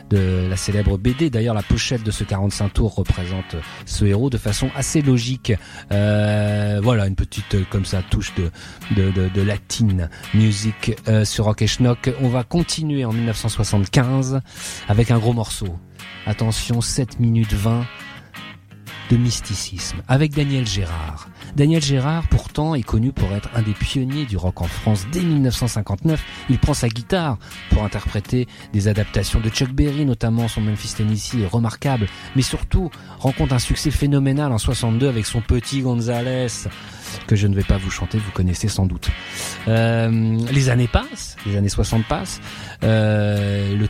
de 0.09 0.47
la 0.49 0.57
célèbre 0.57 0.97
BD. 0.97 1.29
D'ailleurs, 1.29 1.53
la 1.53 1.61
pochette 1.61 2.01
de 2.01 2.09
ce 2.09 2.23
45 2.23 2.73
tours 2.73 2.95
représente 2.95 3.55
ce 3.85 4.05
héros 4.05 4.31
de 4.31 4.39
façon 4.39 4.71
assez 4.75 5.03
logique. 5.03 5.53
Euh, 5.91 6.79
voilà, 6.81 7.05
une 7.05 7.13
petite 7.13 7.53
euh, 7.53 7.65
comme 7.69 7.85
ça 7.85 8.01
touche 8.01 8.33
de 8.33 8.49
de, 8.95 9.11
de, 9.11 9.29
de 9.29 9.41
latine 9.43 10.09
music 10.33 10.95
euh, 11.07 11.23
sur 11.23 11.45
Rock 11.45 11.61
et 11.61 11.67
Schnock. 11.67 12.09
On 12.19 12.29
va 12.29 12.43
continuer 12.43 13.05
en 13.05 13.13
1975 13.13 14.41
avec 14.87 15.11
un 15.11 15.19
gros 15.19 15.33
morceau. 15.33 15.77
Attention, 16.25 16.81
7 16.81 17.19
minutes 17.19 17.53
20 17.53 17.85
de 19.09 19.17
mysticisme 19.17 19.97
avec 20.07 20.33
Daniel 20.33 20.67
Gérard. 20.67 21.29
Daniel 21.55 21.81
Gérard, 21.81 22.27
pourtant, 22.29 22.75
est 22.75 22.83
connu 22.83 23.11
pour 23.11 23.31
être 23.33 23.49
un 23.55 23.61
des 23.61 23.73
pionniers 23.73 24.25
du 24.25 24.37
rock 24.37 24.61
en 24.61 24.67
France. 24.67 25.05
Dès 25.11 25.21
1959, 25.21 26.21
il 26.49 26.59
prend 26.59 26.73
sa 26.73 26.89
guitare 26.89 27.37
pour 27.69 27.83
interpréter 27.83 28.47
des 28.73 28.87
adaptations 28.87 29.39
de 29.39 29.49
Chuck 29.49 29.71
Berry, 29.71 30.05
notamment 30.05 30.47
son 30.47 30.61
Memphis 30.61 30.93
Tennessee 30.95 31.35
est 31.41 31.47
remarquable, 31.47 32.07
mais 32.35 32.41
surtout 32.41 32.91
rencontre 33.19 33.53
un 33.53 33.59
succès 33.59 33.91
phénoménal 33.91 34.51
en 34.51 34.57
62 34.57 35.07
avec 35.07 35.25
son 35.25 35.41
petit 35.41 35.81
Gonzalez 35.81 36.47
que 37.25 37.35
je 37.35 37.47
ne 37.47 37.55
vais 37.55 37.63
pas 37.63 37.77
vous 37.77 37.89
chanter, 37.89 38.17
vous 38.17 38.31
connaissez 38.31 38.67
sans 38.67 38.85
doute. 38.85 39.09
Euh, 39.67 40.37
les 40.51 40.69
années 40.69 40.87
passent, 40.87 41.35
les 41.45 41.55
années 41.55 41.69
60 41.69 42.05
passent, 42.05 42.41
euh, 42.83 43.75
le 43.75 43.87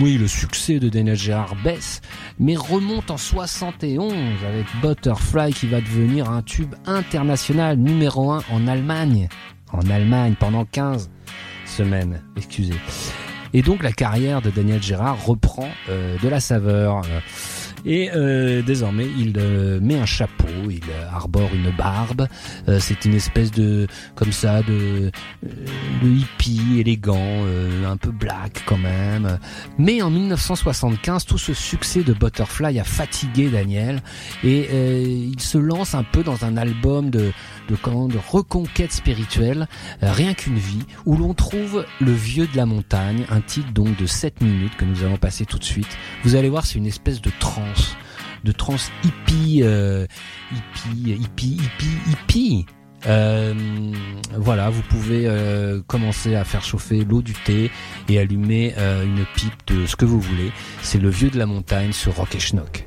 oui, 0.00 0.18
le 0.18 0.28
succès 0.28 0.78
de 0.78 0.88
Daniel 0.88 1.16
Gérard 1.16 1.56
baisse, 1.62 2.00
mais 2.38 2.56
remonte 2.56 3.10
en 3.10 3.16
71 3.16 4.12
avec 4.46 4.66
Butterfly 4.82 5.52
qui 5.52 5.66
va 5.66 5.80
devenir 5.80 6.30
un 6.30 6.42
tube 6.42 6.74
international 6.86 7.76
numéro 7.76 8.30
1 8.32 8.42
en 8.50 8.66
Allemagne. 8.66 9.28
En 9.72 9.88
Allemagne 9.90 10.34
pendant 10.38 10.64
15 10.64 11.10
semaines, 11.66 12.22
excusez. 12.36 12.74
Et 13.52 13.62
donc 13.62 13.82
la 13.82 13.92
carrière 13.92 14.42
de 14.42 14.50
Daniel 14.50 14.82
Gérard 14.82 15.24
reprend 15.24 15.68
euh, 15.88 16.16
de 16.22 16.28
la 16.28 16.40
saveur. 16.40 17.02
euh, 17.04 17.20
et 17.86 18.10
euh, 18.14 18.62
désormais, 18.62 19.06
il 19.18 19.34
euh, 19.36 19.78
met 19.80 19.96
un 19.96 20.06
chapeau, 20.06 20.48
il 20.70 20.80
euh, 20.90 21.08
arbore 21.12 21.50
une 21.54 21.70
barbe. 21.76 22.26
C'est 22.78 23.04
une 23.04 23.14
espèce 23.14 23.50
de, 23.50 23.86
comme 24.14 24.32
ça, 24.32 24.62
de, 24.62 25.10
de 25.42 26.08
hippie 26.08 26.78
élégant, 26.78 27.44
un 27.86 27.96
peu 27.96 28.10
black 28.10 28.62
quand 28.66 28.78
même. 28.78 29.38
Mais 29.78 30.02
en 30.02 30.10
1975, 30.10 31.26
tout 31.26 31.38
ce 31.38 31.52
succès 31.52 32.02
de 32.02 32.12
Butterfly 32.12 32.78
a 32.80 32.84
fatigué 32.84 33.48
Daniel 33.48 34.02
et 34.42 34.68
il 35.02 35.40
se 35.40 35.58
lance 35.58 35.94
un 35.94 36.04
peu 36.04 36.22
dans 36.22 36.44
un 36.44 36.56
album 36.56 37.10
de, 37.10 37.32
de, 37.68 37.74
de 37.74 38.18
reconquête 38.18 38.92
spirituelle, 38.92 39.68
euh, 40.02 40.12
Rien 40.12 40.34
qu'une 40.34 40.58
vie, 40.58 40.84
où 41.06 41.16
l'on 41.16 41.34
trouve 41.34 41.84
Le 42.00 42.12
Vieux 42.12 42.46
de 42.46 42.56
la 42.56 42.66
Montagne, 42.66 43.24
un 43.30 43.40
titre 43.40 43.72
donc 43.72 43.96
de 43.96 44.06
7 44.06 44.40
minutes 44.40 44.76
que 44.76 44.84
nous 44.84 45.02
allons 45.02 45.16
passer 45.16 45.44
tout 45.44 45.58
de 45.58 45.64
suite. 45.64 45.98
Vous 46.22 46.36
allez 46.36 46.48
voir, 46.48 46.66
c'est 46.66 46.78
une 46.78 46.86
espèce 46.86 47.20
de 47.20 47.30
trance 47.40 47.96
de 48.44 48.52
trance 48.52 48.92
hippie, 49.02 49.62
euh, 49.62 50.06
hippie, 50.52 51.12
hippie, 51.12 51.56
hippie, 51.56 52.10
hippie. 52.10 52.66
Euh, 53.06 53.54
voilà, 54.36 54.70
vous 54.70 54.82
pouvez 54.82 55.26
euh, 55.26 55.82
commencer 55.86 56.34
à 56.34 56.44
faire 56.44 56.62
chauffer 56.62 57.04
l'eau 57.04 57.22
du 57.22 57.32
thé 57.32 57.70
et 58.08 58.18
allumer 58.18 58.74
euh, 58.78 59.04
une 59.04 59.24
pipe 59.34 59.66
de 59.66 59.86
ce 59.86 59.96
que 59.96 60.04
vous 60.04 60.20
voulez. 60.20 60.52
C'est 60.82 61.00
le 61.00 61.10
vieux 61.10 61.30
de 61.30 61.38
la 61.38 61.46
montagne 61.46 61.92
sur 61.92 62.16
Rock 62.16 62.34
et 62.34 62.40
Schnock. 62.40 62.86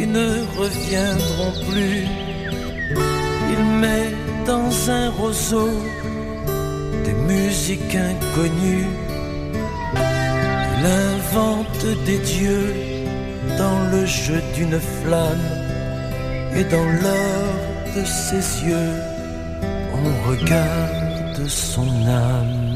Qui 0.00 0.06
ne 0.06 0.30
reviendront 0.58 1.52
plus. 1.68 2.06
Il 3.52 3.64
met 3.82 4.08
dans 4.46 4.70
un 4.90 5.10
roseau 5.10 5.72
des 7.04 7.12
musiques 7.12 7.94
inconnues. 7.94 8.92
Il 10.78 10.86
invente 10.86 11.84
des 12.06 12.18
dieux 12.18 12.74
dans 13.58 13.80
le 13.92 14.06
jeu 14.06 14.40
d'une 14.56 14.80
flamme 14.80 15.50
et 16.56 16.64
dans 16.64 16.88
l'or 17.02 17.52
de 17.94 18.02
ses 18.04 18.46
yeux, 18.68 18.96
on 19.98 20.30
regarde 20.30 21.46
son 21.46 21.88
âme. 22.06 22.69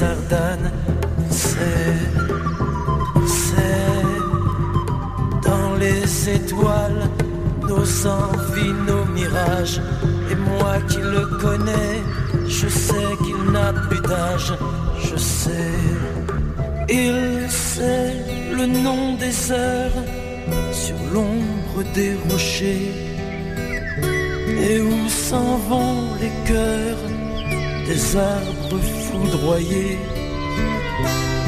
Sardane. 0.00 0.68
Il 1.26 1.32
sait, 3.46 4.04
dans 5.48 5.70
les 5.84 6.04
étoiles, 6.38 7.02
nos 7.70 7.88
envies, 8.20 8.76
nos 8.90 9.04
mirages. 9.18 9.80
Et 10.30 10.38
moi 10.50 10.74
qui 10.88 11.00
le 11.16 11.24
connais, 11.44 11.96
je 12.58 12.68
sais 12.86 13.10
qu'il 13.22 13.42
n'a 13.54 13.70
plus 13.86 14.02
d'âge, 14.10 14.52
je 15.06 15.16
sais. 15.16 15.78
Il 16.88 17.18
sait 17.48 18.14
le 18.58 18.64
nom 18.86 19.02
des 19.24 19.38
heures 19.52 20.00
sur 20.82 20.98
l'ombre 21.12 21.80
des 21.96 22.12
rochers. 22.28 22.92
Et 24.68 24.80
où 24.80 25.00
s'en 25.08 25.50
vont 25.68 26.00
les 26.22 26.34
cœurs 26.50 27.04
des 27.88 28.02
arbres 28.16 28.80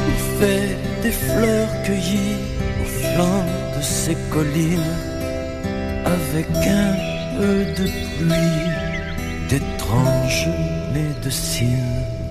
Il 0.07 0.19
fait 0.39 0.77
des 1.01 1.11
fleurs 1.11 1.83
cueillies 1.83 2.37
au 2.81 2.85
flanc 2.85 3.45
de 3.75 3.81
ces 3.81 4.15
collines 4.31 4.95
avec 6.05 6.47
un 6.67 6.95
peu 7.37 7.65
de 7.79 7.87
pluie, 8.17 8.69
d'étranges 9.49 10.49
médecines. 10.93 12.22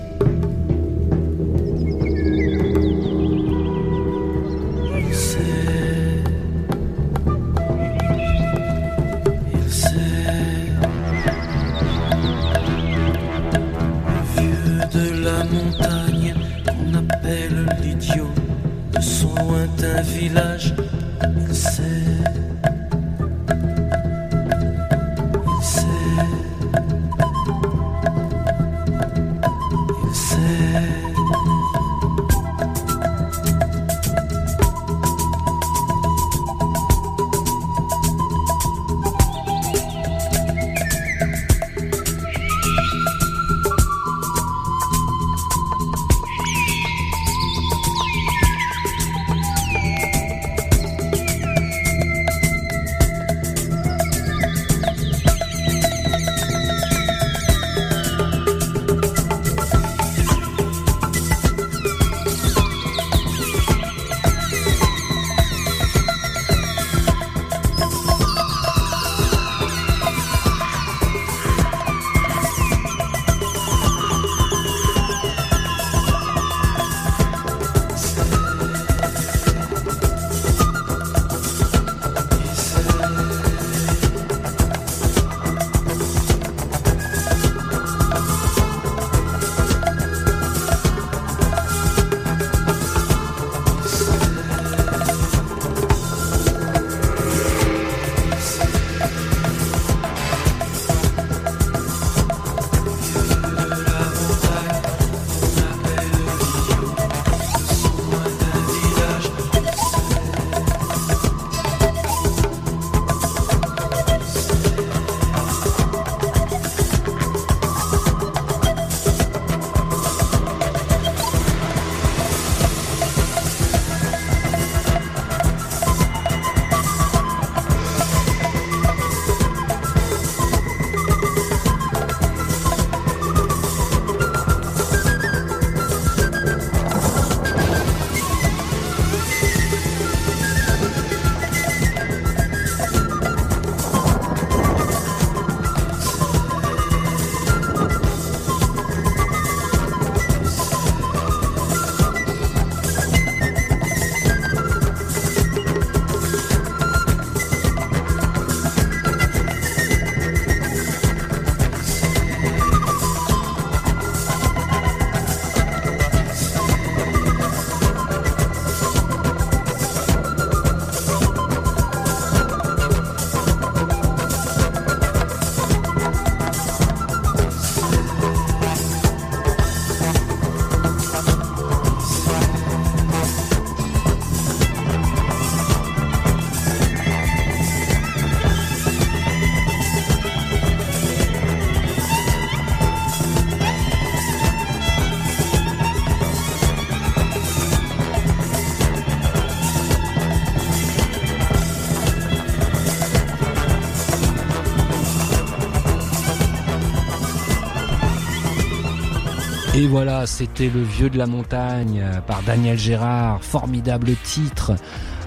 Voilà, 209.93 210.25
c'était 210.25 210.71
Le 210.71 210.81
Vieux 210.81 211.11
de 211.11 211.19
la 211.19 211.27
Montagne 211.27 212.01
euh, 212.03 212.23
par 212.23 212.43
Daniel 212.45 212.79
Gérard, 212.79 213.45
formidable 213.45 214.13
titre. 214.25 214.73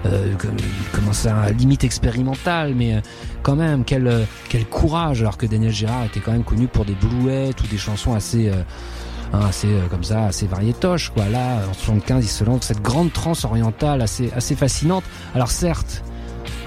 Euh, 0.06 0.34
comment 0.92 1.12
ça, 1.12 1.52
limite 1.52 1.84
expérimental, 1.84 2.74
mais 2.74 2.96
euh, 2.96 3.00
quand 3.44 3.54
même, 3.54 3.84
quel, 3.84 4.08
euh, 4.08 4.24
quel 4.48 4.66
courage, 4.66 5.20
alors 5.20 5.36
que 5.36 5.46
Daniel 5.46 5.70
Gérard 5.70 6.06
était 6.06 6.18
quand 6.18 6.32
même 6.32 6.42
connu 6.42 6.66
pour 6.66 6.84
des 6.84 6.94
blouettes 6.94 7.60
ou 7.62 7.68
des 7.68 7.78
chansons 7.78 8.14
assez, 8.14 8.48
euh, 8.48 8.54
hein, 9.32 9.42
assez 9.48 9.68
comme 9.88 10.02
ça, 10.02 10.24
assez 10.24 10.48
variétoches, 10.48 11.10
quoi. 11.10 11.28
Là, 11.28 11.60
en 11.70 11.72
75, 11.72 12.24
il 12.24 12.28
se 12.28 12.42
lance 12.42 12.64
cette 12.64 12.82
grande 12.82 13.12
transe 13.12 13.44
orientale 13.44 14.02
assez 14.02 14.56
fascinante. 14.56 15.04
Alors 15.32 15.52
certes, 15.52 16.02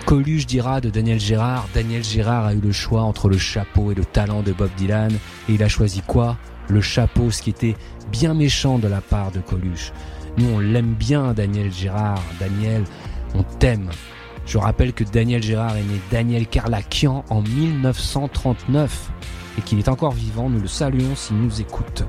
Coluche 0.09 0.47
dira 0.47 0.81
de 0.81 0.89
Daniel 0.89 1.19
Gérard, 1.19 1.69
Daniel 1.75 2.03
Gérard 2.03 2.47
a 2.47 2.55
eu 2.55 2.59
le 2.59 2.71
choix 2.71 3.03
entre 3.03 3.29
le 3.29 3.37
chapeau 3.37 3.91
et 3.91 3.93
le 3.93 4.03
talent 4.03 4.41
de 4.41 4.51
Bob 4.53 4.71
Dylan, 4.75 5.11
et 5.47 5.53
il 5.53 5.61
a 5.61 5.67
choisi 5.67 6.01
quoi? 6.01 6.35
Le 6.67 6.81
chapeau, 6.81 7.29
ce 7.29 7.43
qui 7.43 7.51
était 7.51 7.75
bien 8.11 8.33
méchant 8.33 8.79
de 8.79 8.87
la 8.87 9.01
part 9.01 9.31
de 9.31 9.39
Coluche. 9.39 9.91
Nous, 10.39 10.49
on 10.49 10.57
l'aime 10.57 10.95
bien, 10.95 11.35
Daniel 11.35 11.71
Gérard. 11.71 12.23
Daniel, 12.39 12.85
on 13.35 13.43
t'aime. 13.43 13.91
Je 14.47 14.57
rappelle 14.57 14.93
que 14.93 15.03
Daniel 15.03 15.43
Gérard 15.43 15.77
est 15.77 15.83
né 15.83 16.01
Daniel 16.09 16.47
Carlakian 16.47 17.23
en 17.29 17.43
1939 17.43 19.11
et 19.59 19.61
qu'il 19.61 19.77
est 19.77 19.89
encore 19.89 20.13
vivant. 20.13 20.49
Nous 20.49 20.59
le 20.59 20.67
saluons 20.67 21.15
s'il 21.15 21.37
nous 21.37 21.61
écoute. 21.61 22.03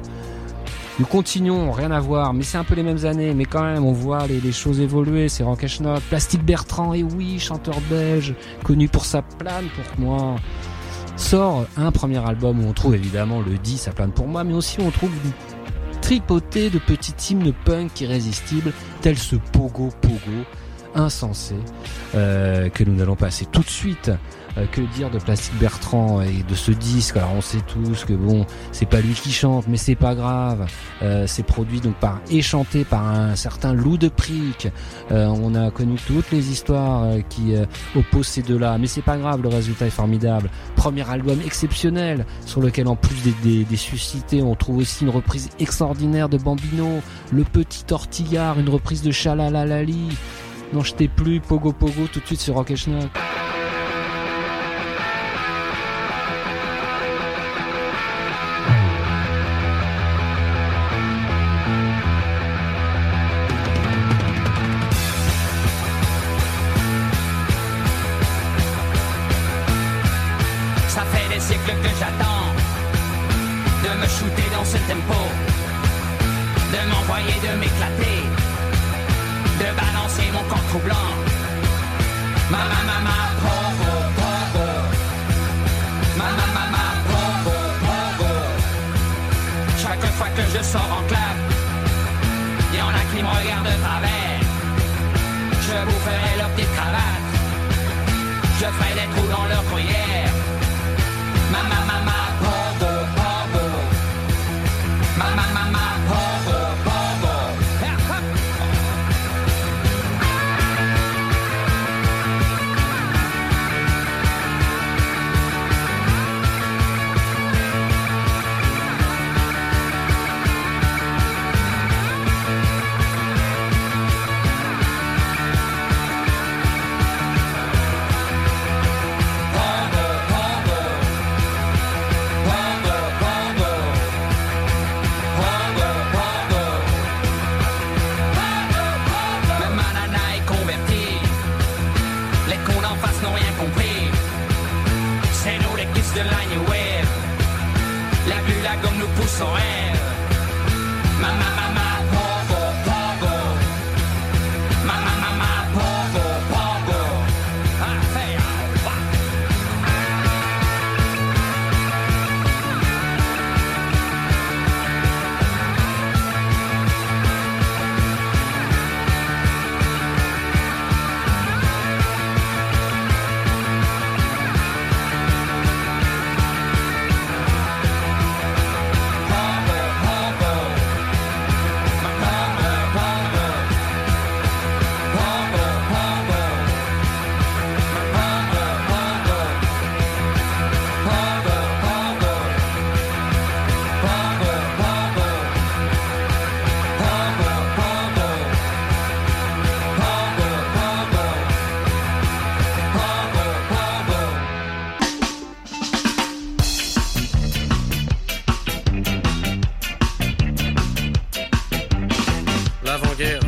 Nous 1.00 1.06
continuons, 1.06 1.72
rien 1.72 1.92
à 1.92 1.98
voir, 1.98 2.34
mais 2.34 2.42
c'est 2.42 2.58
un 2.58 2.64
peu 2.64 2.74
les 2.74 2.82
mêmes 2.82 3.06
années, 3.06 3.32
mais 3.32 3.46
quand 3.46 3.62
même, 3.62 3.86
on 3.86 3.92
voit 3.92 4.26
les, 4.26 4.52
choses 4.52 4.80
évoluer. 4.80 5.30
C'est 5.30 5.42
Rock 5.42 5.66
Schnock, 5.66 6.02
Plastique 6.02 6.44
Bertrand, 6.44 6.92
et 6.92 7.02
oui, 7.02 7.38
chanteur 7.38 7.76
belge, 7.88 8.34
connu 8.64 8.86
pour 8.86 9.06
sa 9.06 9.22
plane 9.22 9.64
pour 9.74 9.98
moi. 9.98 10.36
Sort 11.16 11.64
un 11.78 11.90
premier 11.90 12.18
album 12.18 12.62
où 12.62 12.68
on 12.68 12.74
trouve 12.74 12.96
évidemment 12.96 13.40
le 13.40 13.56
10, 13.56 13.78
sa 13.78 13.92
plane 13.92 14.12
pour 14.12 14.28
moi, 14.28 14.44
mais 14.44 14.52
aussi 14.52 14.78
on 14.82 14.90
trouve 14.90 15.10
une 15.24 16.00
tripotée 16.02 16.68
de 16.68 16.78
petits 16.78 17.32
hymnes 17.32 17.54
punk 17.64 17.98
irrésistibles, 18.02 18.74
tels 19.00 19.16
ce 19.16 19.36
Pogo 19.36 19.88
Pogo, 20.02 20.44
insensé, 20.94 21.54
euh, 22.14 22.68
que 22.68 22.84
nous 22.84 23.00
allons 23.00 23.16
passer 23.16 23.46
tout 23.46 23.62
de 23.62 23.70
suite. 23.70 24.10
Euh, 24.58 24.66
que 24.66 24.80
dire 24.80 25.10
de 25.10 25.18
Plastique 25.18 25.56
Bertrand 25.58 26.22
et 26.22 26.42
de 26.48 26.54
ce 26.54 26.72
disque 26.72 27.16
Alors 27.16 27.34
on 27.36 27.40
sait 27.40 27.60
tous 27.66 28.04
que 28.04 28.12
bon, 28.12 28.46
c'est 28.72 28.86
pas 28.86 29.00
lui 29.00 29.14
qui 29.14 29.32
chante, 29.32 29.66
mais 29.68 29.76
c'est 29.76 29.94
pas 29.94 30.14
grave. 30.14 30.66
Euh, 31.02 31.26
c'est 31.26 31.44
produit 31.44 31.80
donc 31.80 31.94
par 31.94 32.20
et 32.30 32.42
chanté 32.42 32.84
par 32.84 33.06
un 33.06 33.36
certain 33.36 33.72
Lou 33.72 33.96
de 33.96 34.08
Prick. 34.08 34.68
Euh, 35.10 35.26
on 35.26 35.54
a 35.54 35.70
connu 35.70 35.96
toutes 36.06 36.30
les 36.32 36.50
histoires 36.50 37.04
euh, 37.04 37.20
qui 37.28 37.54
euh, 37.54 37.64
opposent 37.94 38.26
ces 38.26 38.42
deux-là, 38.42 38.76
mais 38.78 38.86
c'est 38.86 39.02
pas 39.02 39.16
grave, 39.16 39.42
le 39.42 39.48
résultat 39.48 39.86
est 39.86 39.90
formidable. 39.90 40.50
Premier 40.76 41.08
album 41.08 41.38
exceptionnel 41.44 42.26
sur 42.44 42.60
lequel 42.60 42.88
en 42.88 42.96
plus 42.96 43.22
des, 43.22 43.34
des, 43.42 43.64
des 43.64 43.76
suscités, 43.76 44.42
on 44.42 44.54
trouve 44.54 44.78
aussi 44.78 45.04
une 45.04 45.10
reprise 45.10 45.50
extraordinaire 45.58 46.28
de 46.28 46.38
Bambino, 46.38 47.00
Le 47.32 47.44
Petit 47.44 47.84
Tortillard, 47.84 48.58
une 48.58 48.68
reprise 48.68 49.02
de 49.02 49.10
Chalalalali. 49.10 50.08
Non, 50.72 50.82
je 50.82 50.94
t'ai 50.94 51.08
plus, 51.08 51.40
Pogo 51.40 51.72
Pogo, 51.72 52.06
tout 52.12 52.20
de 52.20 52.26
suite 52.26 52.40
sur 52.40 52.54
Rock 52.54 52.70
et 52.70 52.76
Schnock. 52.76 53.10
Je 98.70 98.74
ferai 98.76 98.94
des 98.94 99.12
trous 99.14 99.26
dans 99.26 99.39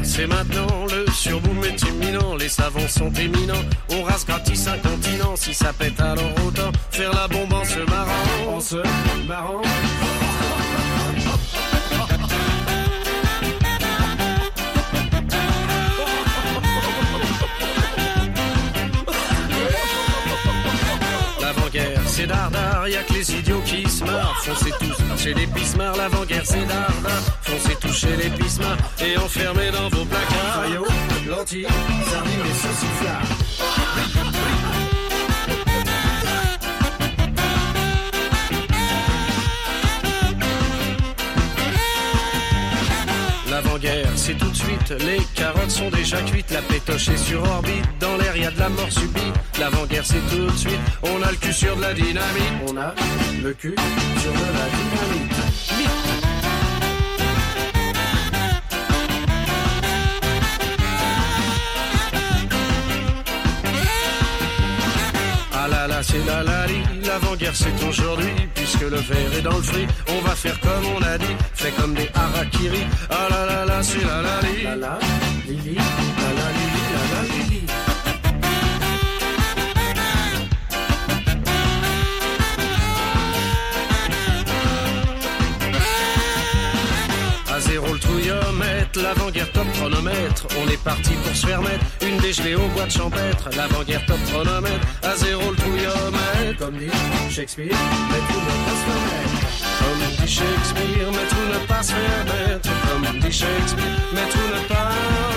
C'est 0.02 0.26
maintenant, 0.26 0.86
le 0.90 1.10
surboom 1.10 1.64
est 1.64 1.80
imminent, 1.88 2.36
les 2.36 2.48
savants 2.48 2.88
sont 2.88 3.10
éminents, 3.12 3.64
on 3.90 4.02
rase 4.02 4.26
gratis 4.26 4.66
un 4.68 4.76
continent, 4.76 5.34
si 5.34 5.54
ça 5.54 5.72
pète 5.72 5.98
alors 5.98 6.30
autant 6.46 6.70
faire 6.90 7.12
la 7.14 7.26
bombe 7.26 7.52
en 7.54 7.64
se 7.64 7.78
marrant, 7.90 8.56
en 8.56 8.60
se 8.60 8.76
marrant. 9.26 9.62
Foncez 24.44 24.72
tous 24.78 25.22
chez 25.22 25.34
les 25.34 25.46
pismards, 25.46 25.96
l'avant-guerre, 25.96 26.42
c'est 26.44 26.66
dardard. 26.66 27.22
Foncez 27.42 27.76
tous 27.76 27.92
chez 27.92 28.16
les 28.16 28.30
pismards 28.30 28.76
et 29.00 29.16
enfermez 29.16 29.70
dans 29.70 29.88
vos 29.88 30.04
placards. 30.04 30.62
Maillot, 30.62 30.86
lentilles, 31.28 31.68
sardines 32.10 32.42
et. 32.42 33.22
L'avant-guerre, 43.64 44.08
c'est 44.16 44.36
tout 44.36 44.50
de 44.50 44.56
suite. 44.56 44.90
Les 45.00 45.18
carottes 45.34 45.70
sont 45.70 45.90
déjà 45.90 46.20
cuites. 46.22 46.50
La 46.50 46.62
pétoche 46.62 47.08
est 47.08 47.16
sur 47.16 47.42
orbite. 47.42 47.84
Dans 48.00 48.16
l'air, 48.16 48.36
y 48.36 48.44
a 48.44 48.50
de 48.50 48.58
la 48.58 48.68
mort 48.68 48.90
subite. 48.90 49.34
L'avant-guerre, 49.58 50.04
c'est 50.04 50.20
tout 50.30 50.46
de 50.46 50.56
suite. 50.56 50.80
On 51.02 51.22
a 51.22 51.30
le 51.30 51.36
cul 51.36 51.52
sur 51.52 51.76
de 51.76 51.82
la 51.82 51.94
dynamite. 51.94 52.52
On 52.66 52.76
a 52.76 52.94
le 53.42 53.52
cul 53.52 53.74
sur 54.20 54.32
de 54.32 54.38
la 54.38 54.66
dynamite. 54.68 55.31
C'est 66.02 66.24
la 66.26 66.42
la 66.42 66.66
li, 66.66 66.80
l'avant-guerre 67.04 67.54
c'est 67.54 67.84
aujourd'hui, 67.88 68.32
puisque 68.54 68.82
le 68.82 68.96
verre 68.96 69.34
est 69.38 69.42
dans 69.42 69.56
le 69.56 69.62
fruit, 69.62 69.86
on 70.08 70.20
va 70.26 70.34
faire 70.34 70.58
comme 70.60 70.84
on 70.96 71.02
a 71.02 71.18
dit, 71.18 71.36
fait 71.54 71.70
comme 71.72 71.94
des 71.94 72.08
harakiri. 72.14 72.84
Ah 73.10 73.28
là 73.30 73.46
là 73.46 73.64
là, 73.64 73.82
c'est 73.82 74.04
la 74.04 74.22
la 74.22 74.40
li. 74.42 74.62
La 74.62 74.76
la, 74.76 74.98
lili, 75.46 75.74
la 75.74 75.82
la 75.82 75.98
lili, 76.10 76.21
l'avant-guerre 89.14 89.52
top 89.52 89.66
chronomètre. 89.72 90.46
On 90.62 90.68
est 90.68 90.82
parti 90.82 91.12
pour 91.24 91.36
se 91.36 91.46
faire 91.46 91.60
mettre 91.60 91.84
une 92.02 92.16
dégelée 92.18 92.54
au 92.54 92.66
bois 92.68 92.84
de 92.84 92.90
champêtre. 92.90 93.48
L'avant-guerre 93.56 94.04
top 94.06 94.18
chronomètre, 94.30 94.86
à 95.02 95.16
zéro 95.16 95.50
le 95.50 95.56
trouillomètre. 95.56 96.58
Comme 96.58 96.78
dit 96.78 96.90
Shakespeare, 97.30 97.76
mais 98.10 98.22
tout 98.28 98.40
ne 98.40 98.56
pas 98.64 98.76
se 98.78 98.84
faire 98.86 99.02
mettre. 99.08 99.42
Comme 99.80 100.24
dit 100.24 100.32
Shakespeare, 100.32 101.10
mais 101.12 101.26
tout 101.28 101.46
ne 101.52 101.66
pas 101.66 101.82
se 101.82 101.92
faire 101.92 102.24
mettre. 102.24 102.70
Comme 102.88 103.20
dit 103.20 103.32
Shakespeare, 103.32 103.84
mais 104.14 104.28
tout 104.30 104.48
ne 104.54 104.68
pas 104.68 105.31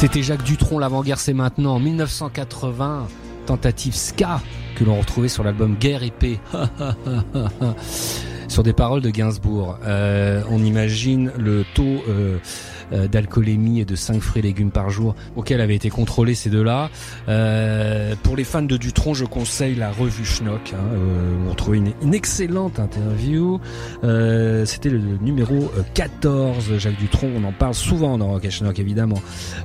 C'était 0.00 0.22
Jacques 0.22 0.44
Dutronc, 0.44 0.78
l'avant-guerre 0.78 1.18
c'est 1.18 1.32
maintenant, 1.32 1.74
en 1.74 1.80
1980, 1.80 3.08
tentative 3.46 3.96
ska 3.96 4.40
que 4.76 4.84
l'on 4.84 4.96
retrouvait 4.96 5.26
sur 5.26 5.42
l'album 5.42 5.74
Guerre 5.74 6.04
et 6.04 6.12
paix. 6.12 6.38
sur 8.46 8.62
des 8.62 8.72
paroles 8.72 9.00
de 9.00 9.10
Gainsbourg. 9.10 9.76
Euh, 9.84 10.42
on 10.50 10.62
imagine 10.62 11.32
le 11.36 11.64
taux 11.74 12.02
euh, 12.08 12.38
d'alcoolémie 12.92 13.80
et 13.80 13.84
de 13.84 13.94
5 13.96 14.20
fruits 14.20 14.40
et 14.40 14.42
légumes 14.42 14.70
par 14.70 14.90
jour 14.90 15.14
auquel 15.36 15.60
avaient 15.60 15.74
été 15.76 15.90
contrôlés 15.90 16.34
ces 16.34 16.50
deux-là. 16.50 16.90
Euh, 17.28 18.14
pour 18.22 18.36
les 18.36 18.44
fans 18.44 18.62
de 18.62 18.76
Dutronc, 18.76 19.14
je 19.14 19.24
conseille 19.24 19.74
la 19.74 19.90
revue 19.90 20.24
Schnock, 20.24 20.72
hein, 20.74 20.78
euh, 20.94 21.46
où 21.46 21.50
on 21.50 21.54
trouvait 21.54 21.78
une, 21.78 21.92
une 22.02 22.14
excellente 22.14 22.78
interview. 22.78 23.60
Euh, 24.04 24.64
C'était 24.64 24.90
le 24.90 24.98
numéro 25.20 25.54
euh, 25.54 25.82
14, 25.94 26.78
Jacques 26.78 26.98
Dutronc, 26.98 27.28
on 27.36 27.44
en 27.44 27.52
parle 27.52 27.74
souvent 27.74 28.18
dans 28.18 28.28
Rock 28.28 28.44
et 28.44 28.50
Schnock 28.50 28.78
évidemment. 28.78 29.20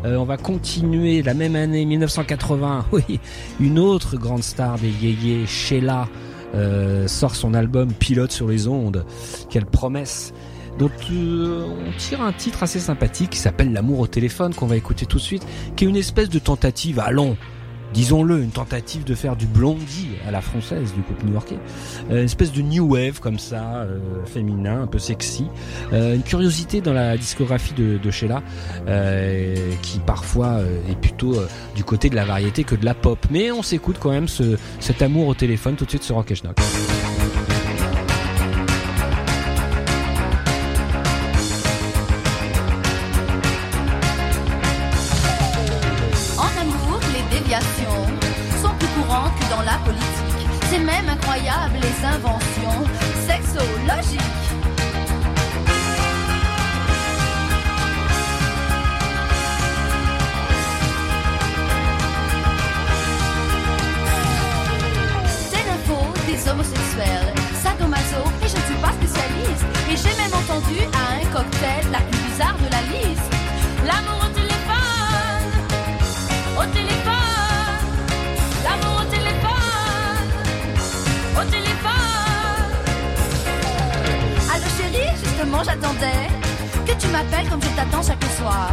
Euh, 0.05 0.15
on 0.17 0.25
va 0.25 0.37
continuer 0.37 1.21
la 1.21 1.33
même 1.33 1.55
année, 1.55 1.85
1980, 1.85 2.85
oui, 2.91 3.19
une 3.59 3.79
autre 3.79 4.17
grande 4.17 4.43
star 4.43 4.77
des 4.79 4.89
yéyés, 4.89 5.45
Sheila, 5.45 6.07
euh, 6.55 7.07
sort 7.07 7.35
son 7.35 7.53
album 7.53 7.91
Pilote 7.93 8.31
sur 8.31 8.47
les 8.47 8.67
ondes. 8.67 9.05
Quelle 9.49 9.65
promesse 9.65 10.33
donc 10.79 10.91
euh, 11.11 11.65
on 11.87 11.97
tire 11.97 12.21
un 12.21 12.33
titre 12.33 12.63
assez 12.63 12.79
sympathique 12.79 13.29
qui 13.31 13.39
s'appelle 13.39 13.71
L'amour 13.73 13.99
au 13.99 14.07
téléphone 14.07 14.53
qu'on 14.53 14.67
va 14.67 14.75
écouter 14.75 15.05
tout 15.05 15.17
de 15.17 15.21
suite, 15.21 15.45
qui 15.75 15.85
est 15.85 15.87
une 15.87 15.95
espèce 15.95 16.29
de 16.29 16.39
tentative, 16.39 16.99
allons, 16.99 17.37
disons-le, 17.93 18.41
une 18.41 18.49
tentative 18.49 19.03
de 19.03 19.13
faire 19.13 19.35
du 19.35 19.45
blondie 19.45 20.09
à 20.27 20.31
la 20.31 20.41
française 20.41 20.93
du 20.93 21.01
groupe 21.01 21.23
new-yorkais, 21.23 21.59
Euh, 22.09 22.19
une 22.19 22.25
espèce 22.25 22.51
de 22.51 22.61
new 22.63 22.85
wave 22.85 23.19
comme 23.19 23.37
ça, 23.37 23.81
euh, 23.81 23.99
féminin, 24.25 24.81
un 24.81 24.87
peu 24.87 24.97
sexy, 24.99 25.45
Euh, 25.93 26.15
une 26.15 26.23
curiosité 26.23 26.81
dans 26.81 26.93
la 26.93 27.17
discographie 27.17 27.73
de, 27.75 27.99
de 27.99 28.11
Sheila, 28.11 28.41
qui 29.83 29.99
parfois 29.99 30.61
est 30.89 30.99
plutôt 30.99 31.35
du 31.75 31.83
côté 31.83 32.09
de 32.09 32.15
la 32.15 32.25
variété 32.25 32.63
que 32.63 32.75
de 32.75 32.83
la 32.83 32.95
pop, 32.95 33.19
mais 33.29 33.51
on 33.51 33.61
s'écoute 33.61 33.97
quand 33.99 34.11
même 34.11 34.27
ce, 34.27 34.57
cet 34.79 35.01
amour 35.01 35.27
au 35.27 35.35
téléphone. 35.35 35.75
Tout 35.75 35.85
de 35.85 35.89
suite 35.91 36.03
sur 36.03 36.15
Rock. 36.15 36.33
M'appelles 87.13 87.47
comme 87.47 87.61
je 87.61 87.69
t'attends 87.69 88.01
chaque 88.01 88.23
soir. 88.39 88.71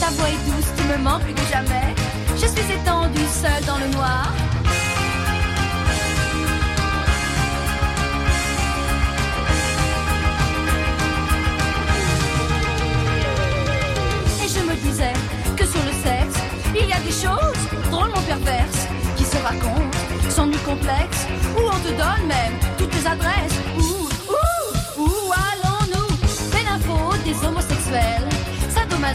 Ta 0.00 0.08
voix 0.16 0.28
est 0.28 0.42
douce, 0.46 0.70
tu 0.76 0.84
me 0.84 0.96
manques 0.96 1.22
plus 1.24 1.34
que 1.34 1.46
jamais. 1.52 1.94
Je 2.34 2.46
suis 2.46 2.72
étendue 2.72 3.28
seule 3.30 3.64
dans 3.66 3.76
le 3.76 3.88
noir. 3.88 4.32
Et 14.42 14.48
je 14.48 14.60
me 14.68 14.74
disais 14.86 15.12
que 15.54 15.66
sur 15.66 15.82
le 15.84 15.92
sexe, 16.06 16.38
il 16.74 16.88
y 16.88 16.94
a 16.94 17.00
des 17.00 17.16
choses 17.24 17.62
drôlement 17.90 18.22
perverses 18.22 18.86
qui 19.16 19.24
se 19.24 19.36
racontent 19.36 19.98
sans 20.30 20.46
nul 20.46 20.58
complexe, 20.60 21.26
où 21.56 21.60
on 21.60 21.78
te 21.86 21.90
donne 21.90 22.26
même 22.26 22.54
toutes 22.78 22.94
les 22.94 23.06
adresses. 23.06 23.31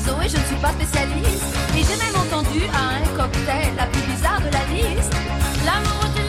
Je 0.06 0.38
ne 0.38 0.46
suis 0.46 0.56
pas 0.62 0.72
spécialiste. 0.72 1.44
Et 1.76 1.84
j'ai 1.84 1.98
même 1.98 2.16
entendu 2.16 2.62
à 2.74 2.98
un 2.98 3.18
cocktail 3.18 3.74
la 3.78 3.86
plus 3.88 4.02
bizarre 4.02 4.40
de 4.42 4.52
la 4.52 4.64
liste. 4.74 5.14
L'amour 5.66 6.27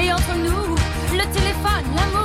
Et 0.00 0.12
entre 0.12 0.34
nous, 0.36 0.74
le 1.12 1.24
téléphone, 1.32 1.86
l'amour, 1.96 2.21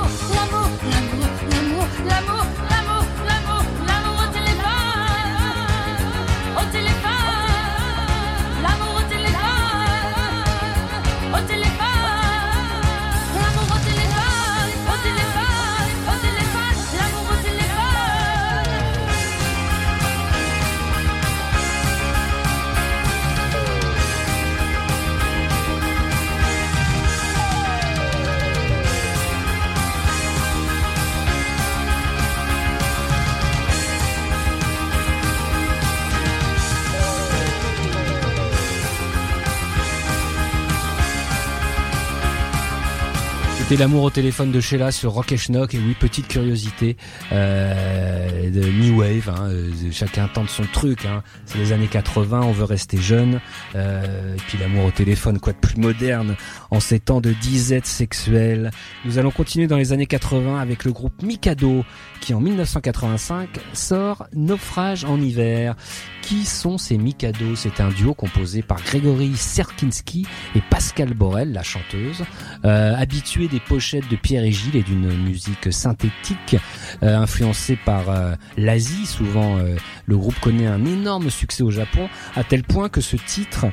C'était 43.68 43.82
l'amour 43.82 44.04
au 44.04 44.08
téléphone 44.08 44.50
de 44.50 44.60
Sheila 44.60 44.90
sur 44.90 45.12
Rock 45.12 45.30
et 45.32 45.36
Schnock. 45.36 45.74
Et 45.74 45.78
oui, 45.78 45.94
petite 46.00 46.26
curiosité 46.26 46.96
euh, 47.32 48.48
de 48.48 48.60
New 48.60 48.98
Wave. 48.98 49.28
Hein, 49.28 49.50
euh, 49.50 49.70
chacun 49.92 50.26
tente 50.26 50.48
son 50.48 50.62
truc. 50.72 51.04
Hein. 51.04 51.22
C'est 51.44 51.58
les 51.58 51.72
années 51.72 51.86
80, 51.86 52.40
on 52.44 52.52
veut 52.52 52.64
rester 52.64 52.96
jeune. 52.96 53.42
Euh, 53.74 54.36
et 54.36 54.40
puis 54.48 54.56
l'amour 54.56 54.86
au 54.86 54.90
téléphone, 54.90 55.38
quoi 55.38 55.52
de 55.52 55.58
plus 55.58 55.76
moderne 55.76 56.34
en 56.70 56.80
ces 56.80 56.98
temps 56.98 57.20
de 57.20 57.32
disette 57.32 57.84
sexuelle. 57.84 58.70
Nous 59.04 59.18
allons 59.18 59.30
continuer 59.30 59.66
dans 59.66 59.76
les 59.76 59.92
années 59.92 60.06
80 60.06 60.58
avec 60.58 60.86
le 60.86 60.92
groupe 60.92 61.22
Mikado 61.22 61.84
qui 62.22 62.32
en 62.34 62.40
1985 62.40 63.48
sort 63.74 64.26
Naufrage 64.32 65.04
en 65.04 65.20
hiver. 65.20 65.76
Qui 66.22 66.44
sont 66.44 66.76
ces 66.76 66.98
Mikado? 66.98 67.56
C'est 67.56 67.80
un 67.80 67.88
duo 67.88 68.12
composé 68.12 68.60
par 68.60 68.82
Grégory 68.82 69.34
Serkinski 69.36 70.26
et 70.54 70.60
Pascal 70.68 71.14
Borel, 71.14 71.52
la 71.52 71.62
chanteuse, 71.62 72.24
euh, 72.64 72.94
habitués 72.94 73.48
pochettes 73.60 74.08
de 74.08 74.16
Pierre 74.16 74.44
et 74.44 74.52
Gilles 74.52 74.76
et 74.76 74.82
d'une 74.82 75.12
musique 75.22 75.72
synthétique 75.72 76.56
euh, 77.02 77.16
influencée 77.16 77.78
par 77.84 78.10
euh, 78.10 78.34
l'Asie. 78.56 79.06
Souvent, 79.06 79.58
euh, 79.58 79.76
le 80.06 80.16
groupe 80.16 80.38
connaît 80.40 80.66
un 80.66 80.84
énorme 80.84 81.30
succès 81.30 81.62
au 81.62 81.70
Japon, 81.70 82.08
à 82.36 82.44
tel 82.44 82.62
point 82.62 82.88
que 82.88 83.00
ce 83.00 83.16
titre, 83.16 83.66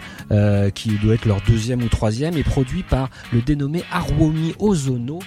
qui 0.73 0.89
doit 0.97 1.13
être 1.13 1.25
leur 1.25 1.41
deuxième 1.41 1.81
ou 1.83 1.87
troisième, 1.87 2.37
est 2.37 2.43
produit 2.43 2.83
par 2.83 3.09
le 3.31 3.41
dénommé 3.41 3.83
Haruomi 3.91 4.53
Ozono 4.59 5.19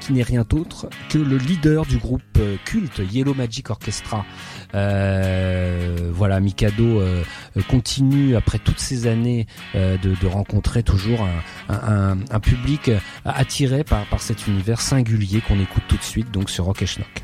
qui 0.00 0.12
n'est 0.12 0.22
rien 0.22 0.44
d'autre 0.48 0.88
que 1.10 1.18
le 1.18 1.36
leader 1.36 1.86
du 1.86 1.96
groupe 1.96 2.22
culte 2.64 3.00
Yellow 3.12 3.34
Magic 3.34 3.70
Orchestra. 3.70 4.26
Euh, 4.74 6.10
voilà, 6.12 6.40
Mikado 6.40 7.00
euh, 7.00 7.22
continue 7.68 8.36
après 8.36 8.58
toutes 8.58 8.78
ces 8.78 9.06
années 9.06 9.46
euh, 9.74 9.96
de, 9.98 10.26
rencontrer 10.26 10.82
toujours 10.82 11.26
un 11.68 12.40
public 12.40 12.90
attiré 13.24 13.84
par, 13.84 14.06
par 14.06 14.22
cet 14.22 14.46
univers 14.46 14.80
singulier 14.80 15.40
qu'on 15.40 15.60
écoute 15.60 15.82
tout 15.88 15.96
de 15.96 16.02
suite 16.02 16.30
donc 16.30 16.48
sur 16.48 16.64
Rock 16.64 16.82
et 16.82 16.86
Schnock. 16.86 17.22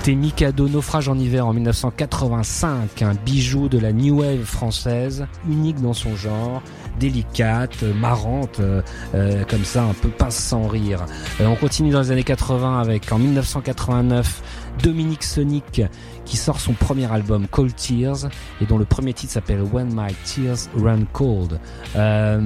C'était 0.00 0.14
Mikado 0.14 0.66
Naufrage 0.66 1.10
en 1.10 1.18
hiver 1.18 1.46
en 1.46 1.52
1985, 1.52 3.02
un 3.02 3.12
bijou 3.12 3.68
de 3.68 3.78
la 3.78 3.92
new 3.92 4.20
wave 4.20 4.44
française, 4.44 5.26
unique 5.46 5.78
dans 5.82 5.92
son 5.92 6.16
genre, 6.16 6.62
délicate, 6.98 7.82
marrante, 7.82 8.60
euh, 8.60 8.80
euh, 9.14 9.44
comme 9.46 9.62
ça, 9.66 9.82
un 9.82 9.92
peu 9.92 10.08
pince 10.08 10.36
sans 10.36 10.66
rire. 10.68 11.04
Euh, 11.42 11.46
on 11.48 11.54
continue 11.54 11.90
dans 11.90 12.00
les 12.00 12.12
années 12.12 12.24
80 12.24 12.80
avec 12.80 13.12
en 13.12 13.18
1989 13.18 14.42
Dominique 14.82 15.24
Sonic 15.24 15.82
qui 16.24 16.36
sort 16.36 16.60
son 16.60 16.72
premier 16.72 17.10
album 17.10 17.46
Cold 17.48 17.74
Tears 17.74 18.28
et 18.60 18.66
dont 18.66 18.78
le 18.78 18.84
premier 18.84 19.12
titre 19.12 19.32
s'appelle 19.32 19.62
When 19.62 19.88
My 19.94 20.14
Tears 20.24 20.68
Run 20.76 21.04
Cold. 21.12 21.58
Euh, 21.96 22.40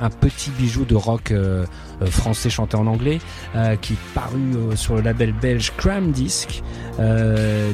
un 0.00 0.10
petit 0.10 0.50
bijou 0.50 0.84
de 0.84 0.94
rock 0.94 1.30
euh, 1.30 1.64
euh, 2.02 2.06
français 2.06 2.50
chanté 2.50 2.76
en 2.76 2.86
anglais 2.86 3.18
qui 3.80 3.94
est 3.94 4.14
paru 4.14 4.40
sur 4.74 4.96
le 4.96 5.02
label 5.02 5.32
belge 5.32 5.72
Cram 5.76 6.12
Disc. 6.12 6.62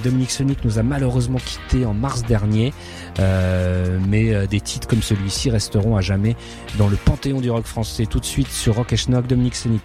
Dominique 0.02 0.30
Sonic 0.30 0.64
nous 0.64 0.78
a 0.78 0.82
malheureusement 0.82 1.38
quitté 1.38 1.84
en 1.86 1.94
mars 1.94 2.22
dernier, 2.22 2.72
mais 4.08 4.46
des 4.46 4.60
titres 4.60 4.88
comme 4.88 5.02
celui-ci 5.02 5.50
resteront 5.50 5.96
à 5.96 6.00
jamais 6.00 6.36
dans 6.78 6.88
le 6.88 6.96
panthéon 6.96 7.40
du 7.40 7.50
rock 7.50 7.64
français. 7.64 8.06
Tout 8.06 8.20
de 8.20 8.24
suite 8.24 8.48
sur 8.48 8.76
Rock 8.76 8.92
et 8.92 8.96
Schnock, 8.96 9.26
Dominique 9.26 9.56
Sonic. 9.56 9.82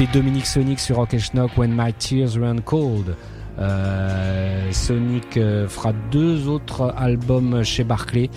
C'était 0.00 0.18
Dominique 0.18 0.46
Sonic 0.46 0.80
sur 0.80 0.96
Rock 0.96 1.12
and 1.12 1.18
Schnock 1.18 1.58
When 1.58 1.74
My 1.76 1.92
Tears 1.92 2.38
Run 2.38 2.62
Cold. 2.64 3.14
Euh, 3.60 4.72
Sonic 4.72 5.36
euh, 5.36 5.68
fera 5.68 5.92
deux 6.10 6.48
autres 6.48 6.94
albums 6.96 7.62
chez 7.62 7.84
Barclay 7.84 8.30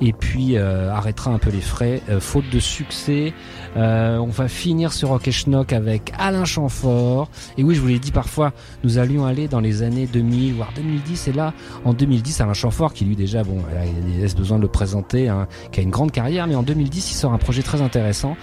et 0.00 0.12
puis 0.12 0.56
euh, 0.56 0.90
arrêtera 0.90 1.30
un 1.30 1.38
peu 1.38 1.50
les 1.50 1.60
frais. 1.60 2.00
Faute 2.20 2.48
de 2.50 2.58
succès, 2.58 3.34
on 3.76 4.26
va 4.26 4.48
finir 4.48 4.92
ce 4.92 5.06
Rock 5.06 5.28
and 5.28 5.32
Schnock 5.32 5.72
avec 5.72 6.12
Alain 6.18 6.44
Chamfort. 6.44 7.28
Et 7.58 7.64
oui, 7.64 7.74
je 7.74 7.80
vous 7.80 7.88
l'ai 7.88 7.98
dit 7.98 8.12
parfois, 8.12 8.52
nous 8.84 8.98
allions 8.98 9.26
aller 9.26 9.48
dans 9.48 9.60
les 9.60 9.82
années 9.82 10.06
2000 10.06 10.54
voire 10.54 10.72
2010. 10.74 11.28
Et 11.28 11.32
là, 11.32 11.52
en 11.84 11.92
2010, 11.92 12.40
Alain 12.40 12.54
Chamfort, 12.54 12.92
qui 12.92 13.04
lui 13.04 13.16
déjà, 13.16 13.42
bon, 13.42 13.58
il 14.06 14.20
laisse 14.20 14.34
besoin 14.34 14.56
de 14.56 14.62
le 14.62 14.68
présenter, 14.68 15.28
hein, 15.28 15.46
qui 15.72 15.80
a 15.80 15.82
une 15.82 15.90
grande 15.90 16.12
carrière, 16.12 16.46
mais 16.46 16.54
en 16.54 16.62
2010, 16.62 17.10
il 17.10 17.14
sort 17.14 17.32
un 17.32 17.38
projet 17.38 17.62
très 17.62 17.82
intéressant 17.82 18.36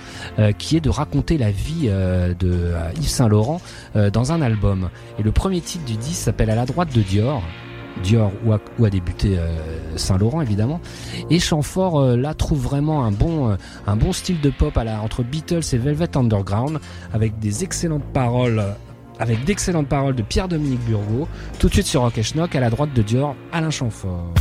qui 0.57 0.77
est 0.77 0.81
de 0.81 0.89
raconter 0.89 1.37
la 1.37 1.51
vie 1.51 1.87
de 1.87 2.73
Yves 2.97 3.09
Saint 3.09 3.27
Laurent 3.27 3.61
dans 3.95 4.31
un 4.31 4.41
album. 4.41 4.89
Et 5.19 5.23
le 5.23 5.31
premier 5.31 5.61
titre 5.61 5.85
du 5.85 5.97
disque 5.97 6.26
s'appelle 6.27 6.49
À 6.49 6.55
la 6.55 6.65
droite 6.65 6.93
de 6.93 7.01
Dior. 7.01 7.41
Dior 8.03 8.33
où 8.45 8.85
a, 8.85 8.89
débuté 8.89 9.37
euh, 9.37 9.47
Saint 9.95 10.17
Laurent 10.17 10.41
évidemment. 10.41 10.81
Et 11.29 11.39
Chamfort 11.39 11.99
euh, 12.01 12.17
là 12.17 12.33
trouve 12.33 12.59
vraiment 12.59 13.05
un 13.05 13.11
bon 13.11 13.49
euh, 13.49 13.55
un 13.87 13.95
bon 13.95 14.11
style 14.11 14.41
de 14.41 14.49
pop 14.49 14.77
à 14.77 14.83
la, 14.83 15.01
entre 15.01 15.23
Beatles 15.23 15.61
et 15.71 15.77
Velvet 15.77 16.17
Underground 16.17 16.79
avec 17.13 17.39
des 17.39 17.63
excellentes 17.63 18.03
paroles 18.13 18.61
avec 19.19 19.45
d'excellentes 19.45 19.87
paroles 19.87 20.15
de 20.15 20.21
Pierre-Dominique 20.21 20.81
Burgot. 20.81 21.29
Tout 21.59 21.69
de 21.69 21.73
suite 21.73 21.87
sur 21.87 22.01
Rock 22.01 22.17
et 22.17 22.23
Schnock 22.23 22.53
à 22.55 22.59
la 22.59 22.69
droite 22.69 22.93
de 22.93 23.01
Dior 23.01 23.33
Alain 23.53 23.71
Chamfort 23.71 24.33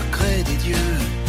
secrets 0.00 0.42
des 0.44 0.56
dieux, 0.56 1.19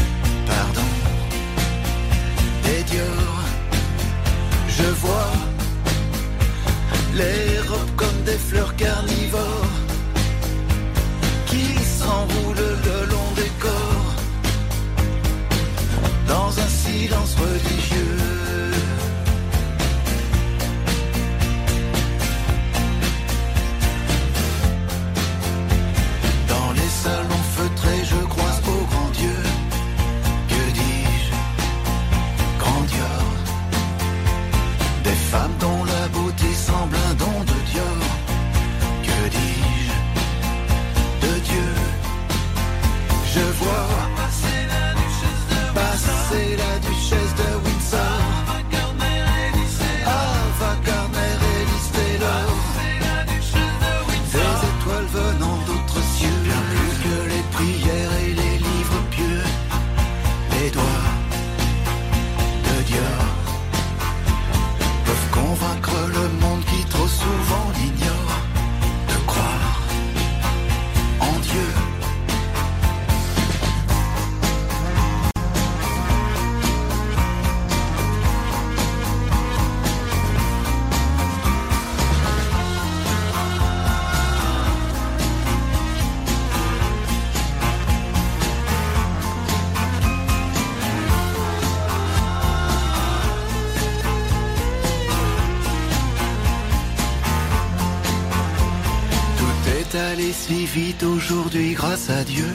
si 100.52 100.66
vite 100.66 101.04
aujourd'hui 101.04 101.74
grâce 101.74 102.10
à 102.10 102.24
Dieu. 102.24 102.52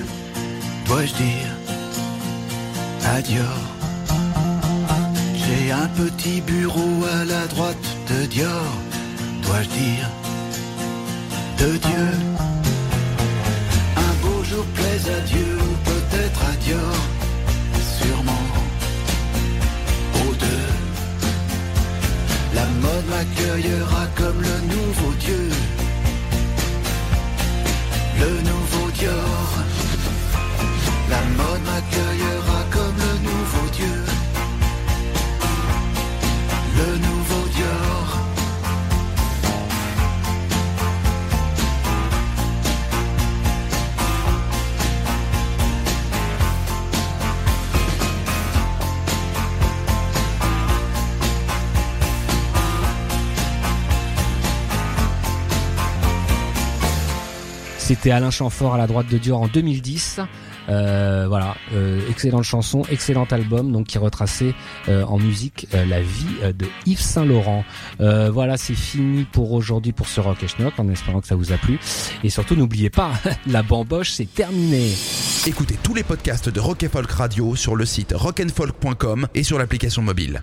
Dois-je 0.87 1.15
dire 1.15 1.51
adieu 3.17 3.51
J'ai 5.43 5.71
un 5.71 5.89
petit 6.03 6.41
bureau 6.43 6.95
à 7.19 7.25
la 7.25 7.47
droite 7.47 7.89
de 8.11 8.27
Dior. 8.27 8.69
Dois-je 9.45 9.71
dire 9.83 10.09
de 11.61 11.71
Dieu 11.87 12.07
Un 14.07 14.13
beau 14.23 14.45
jour 14.45 14.67
plaise 14.79 15.07
à 15.19 15.21
Dieu 15.33 15.49
ou 15.67 15.73
peut-être 15.91 16.41
à 16.53 16.55
Dior. 16.65 16.97
Sûrement 17.99 18.47
aux 20.23 20.35
deux. 20.45 20.73
La 22.59 22.67
mode 22.83 23.07
m'accueillera 23.13 24.05
comme 24.19 24.41
le 24.51 24.57
nouveau 24.75 25.13
Dieu 25.21 25.56
le 28.21 28.31
nouveau 28.43 28.91
Dior. 28.93 29.49
La 31.11 31.21
mode 31.39 31.63
m'accueillera 31.65 32.16
C'était 57.87 58.11
Alain 58.11 58.33
Chamfort 58.33 58.75
à 58.75 58.79
la 58.79 58.89
droite 58.89 59.07
de 59.09 59.17
Dior 59.17 59.41
en 59.41 59.47
2010. 59.47 60.19
Euh, 60.69 61.27
voilà, 61.29 61.55
euh, 61.73 62.01
excellente 62.11 62.43
chanson, 62.43 62.83
excellent 62.91 63.27
album, 63.31 63.71
donc 63.71 63.87
qui 63.87 63.99
retraçait 63.99 64.55
euh, 64.89 65.05
en 65.05 65.19
musique 65.19 65.69
la 65.73 66.03
vie 66.03 66.53
de 66.53 66.67
Yves 66.85 67.01
Saint 67.01 67.25
Laurent. 67.25 67.65
Voilà, 68.01 68.57
c'est 68.57 68.75
fini 68.75 69.25
pour 69.31 69.53
aujourd'hui 69.53 69.93
pour 69.93 70.09
ce 70.09 70.21
Rock 70.21 70.43
et 70.43 70.49
Schnock, 70.49 70.73
en 70.79 70.89
espérant 70.89 71.21
que 71.21 71.29
ça 71.29 71.37
vous 71.37 71.53
a 71.53 71.59
plu. 71.59 71.79
Et 72.25 72.29
surtout, 72.29 72.57
n'oubliez 72.57 72.91
pas, 72.91 73.13
la 73.47 73.63
bamboche, 73.63 74.11
c'est 74.11 74.35
terminé. 74.35 74.91
Écoutez 75.47 75.79
tous 75.81 75.95
les 75.95 76.03
podcasts 76.03 76.49
de 76.49 76.59
Rock 76.59 76.83
and 76.83 76.89
Folk 76.91 77.11
Radio 77.13 77.55
sur 77.55 77.77
le 77.77 77.85
site 77.85 78.15
rockandfolk.com 78.17 79.29
et 79.33 79.45
sur 79.45 79.61
l'application 79.61 80.03
mobile. 80.03 80.43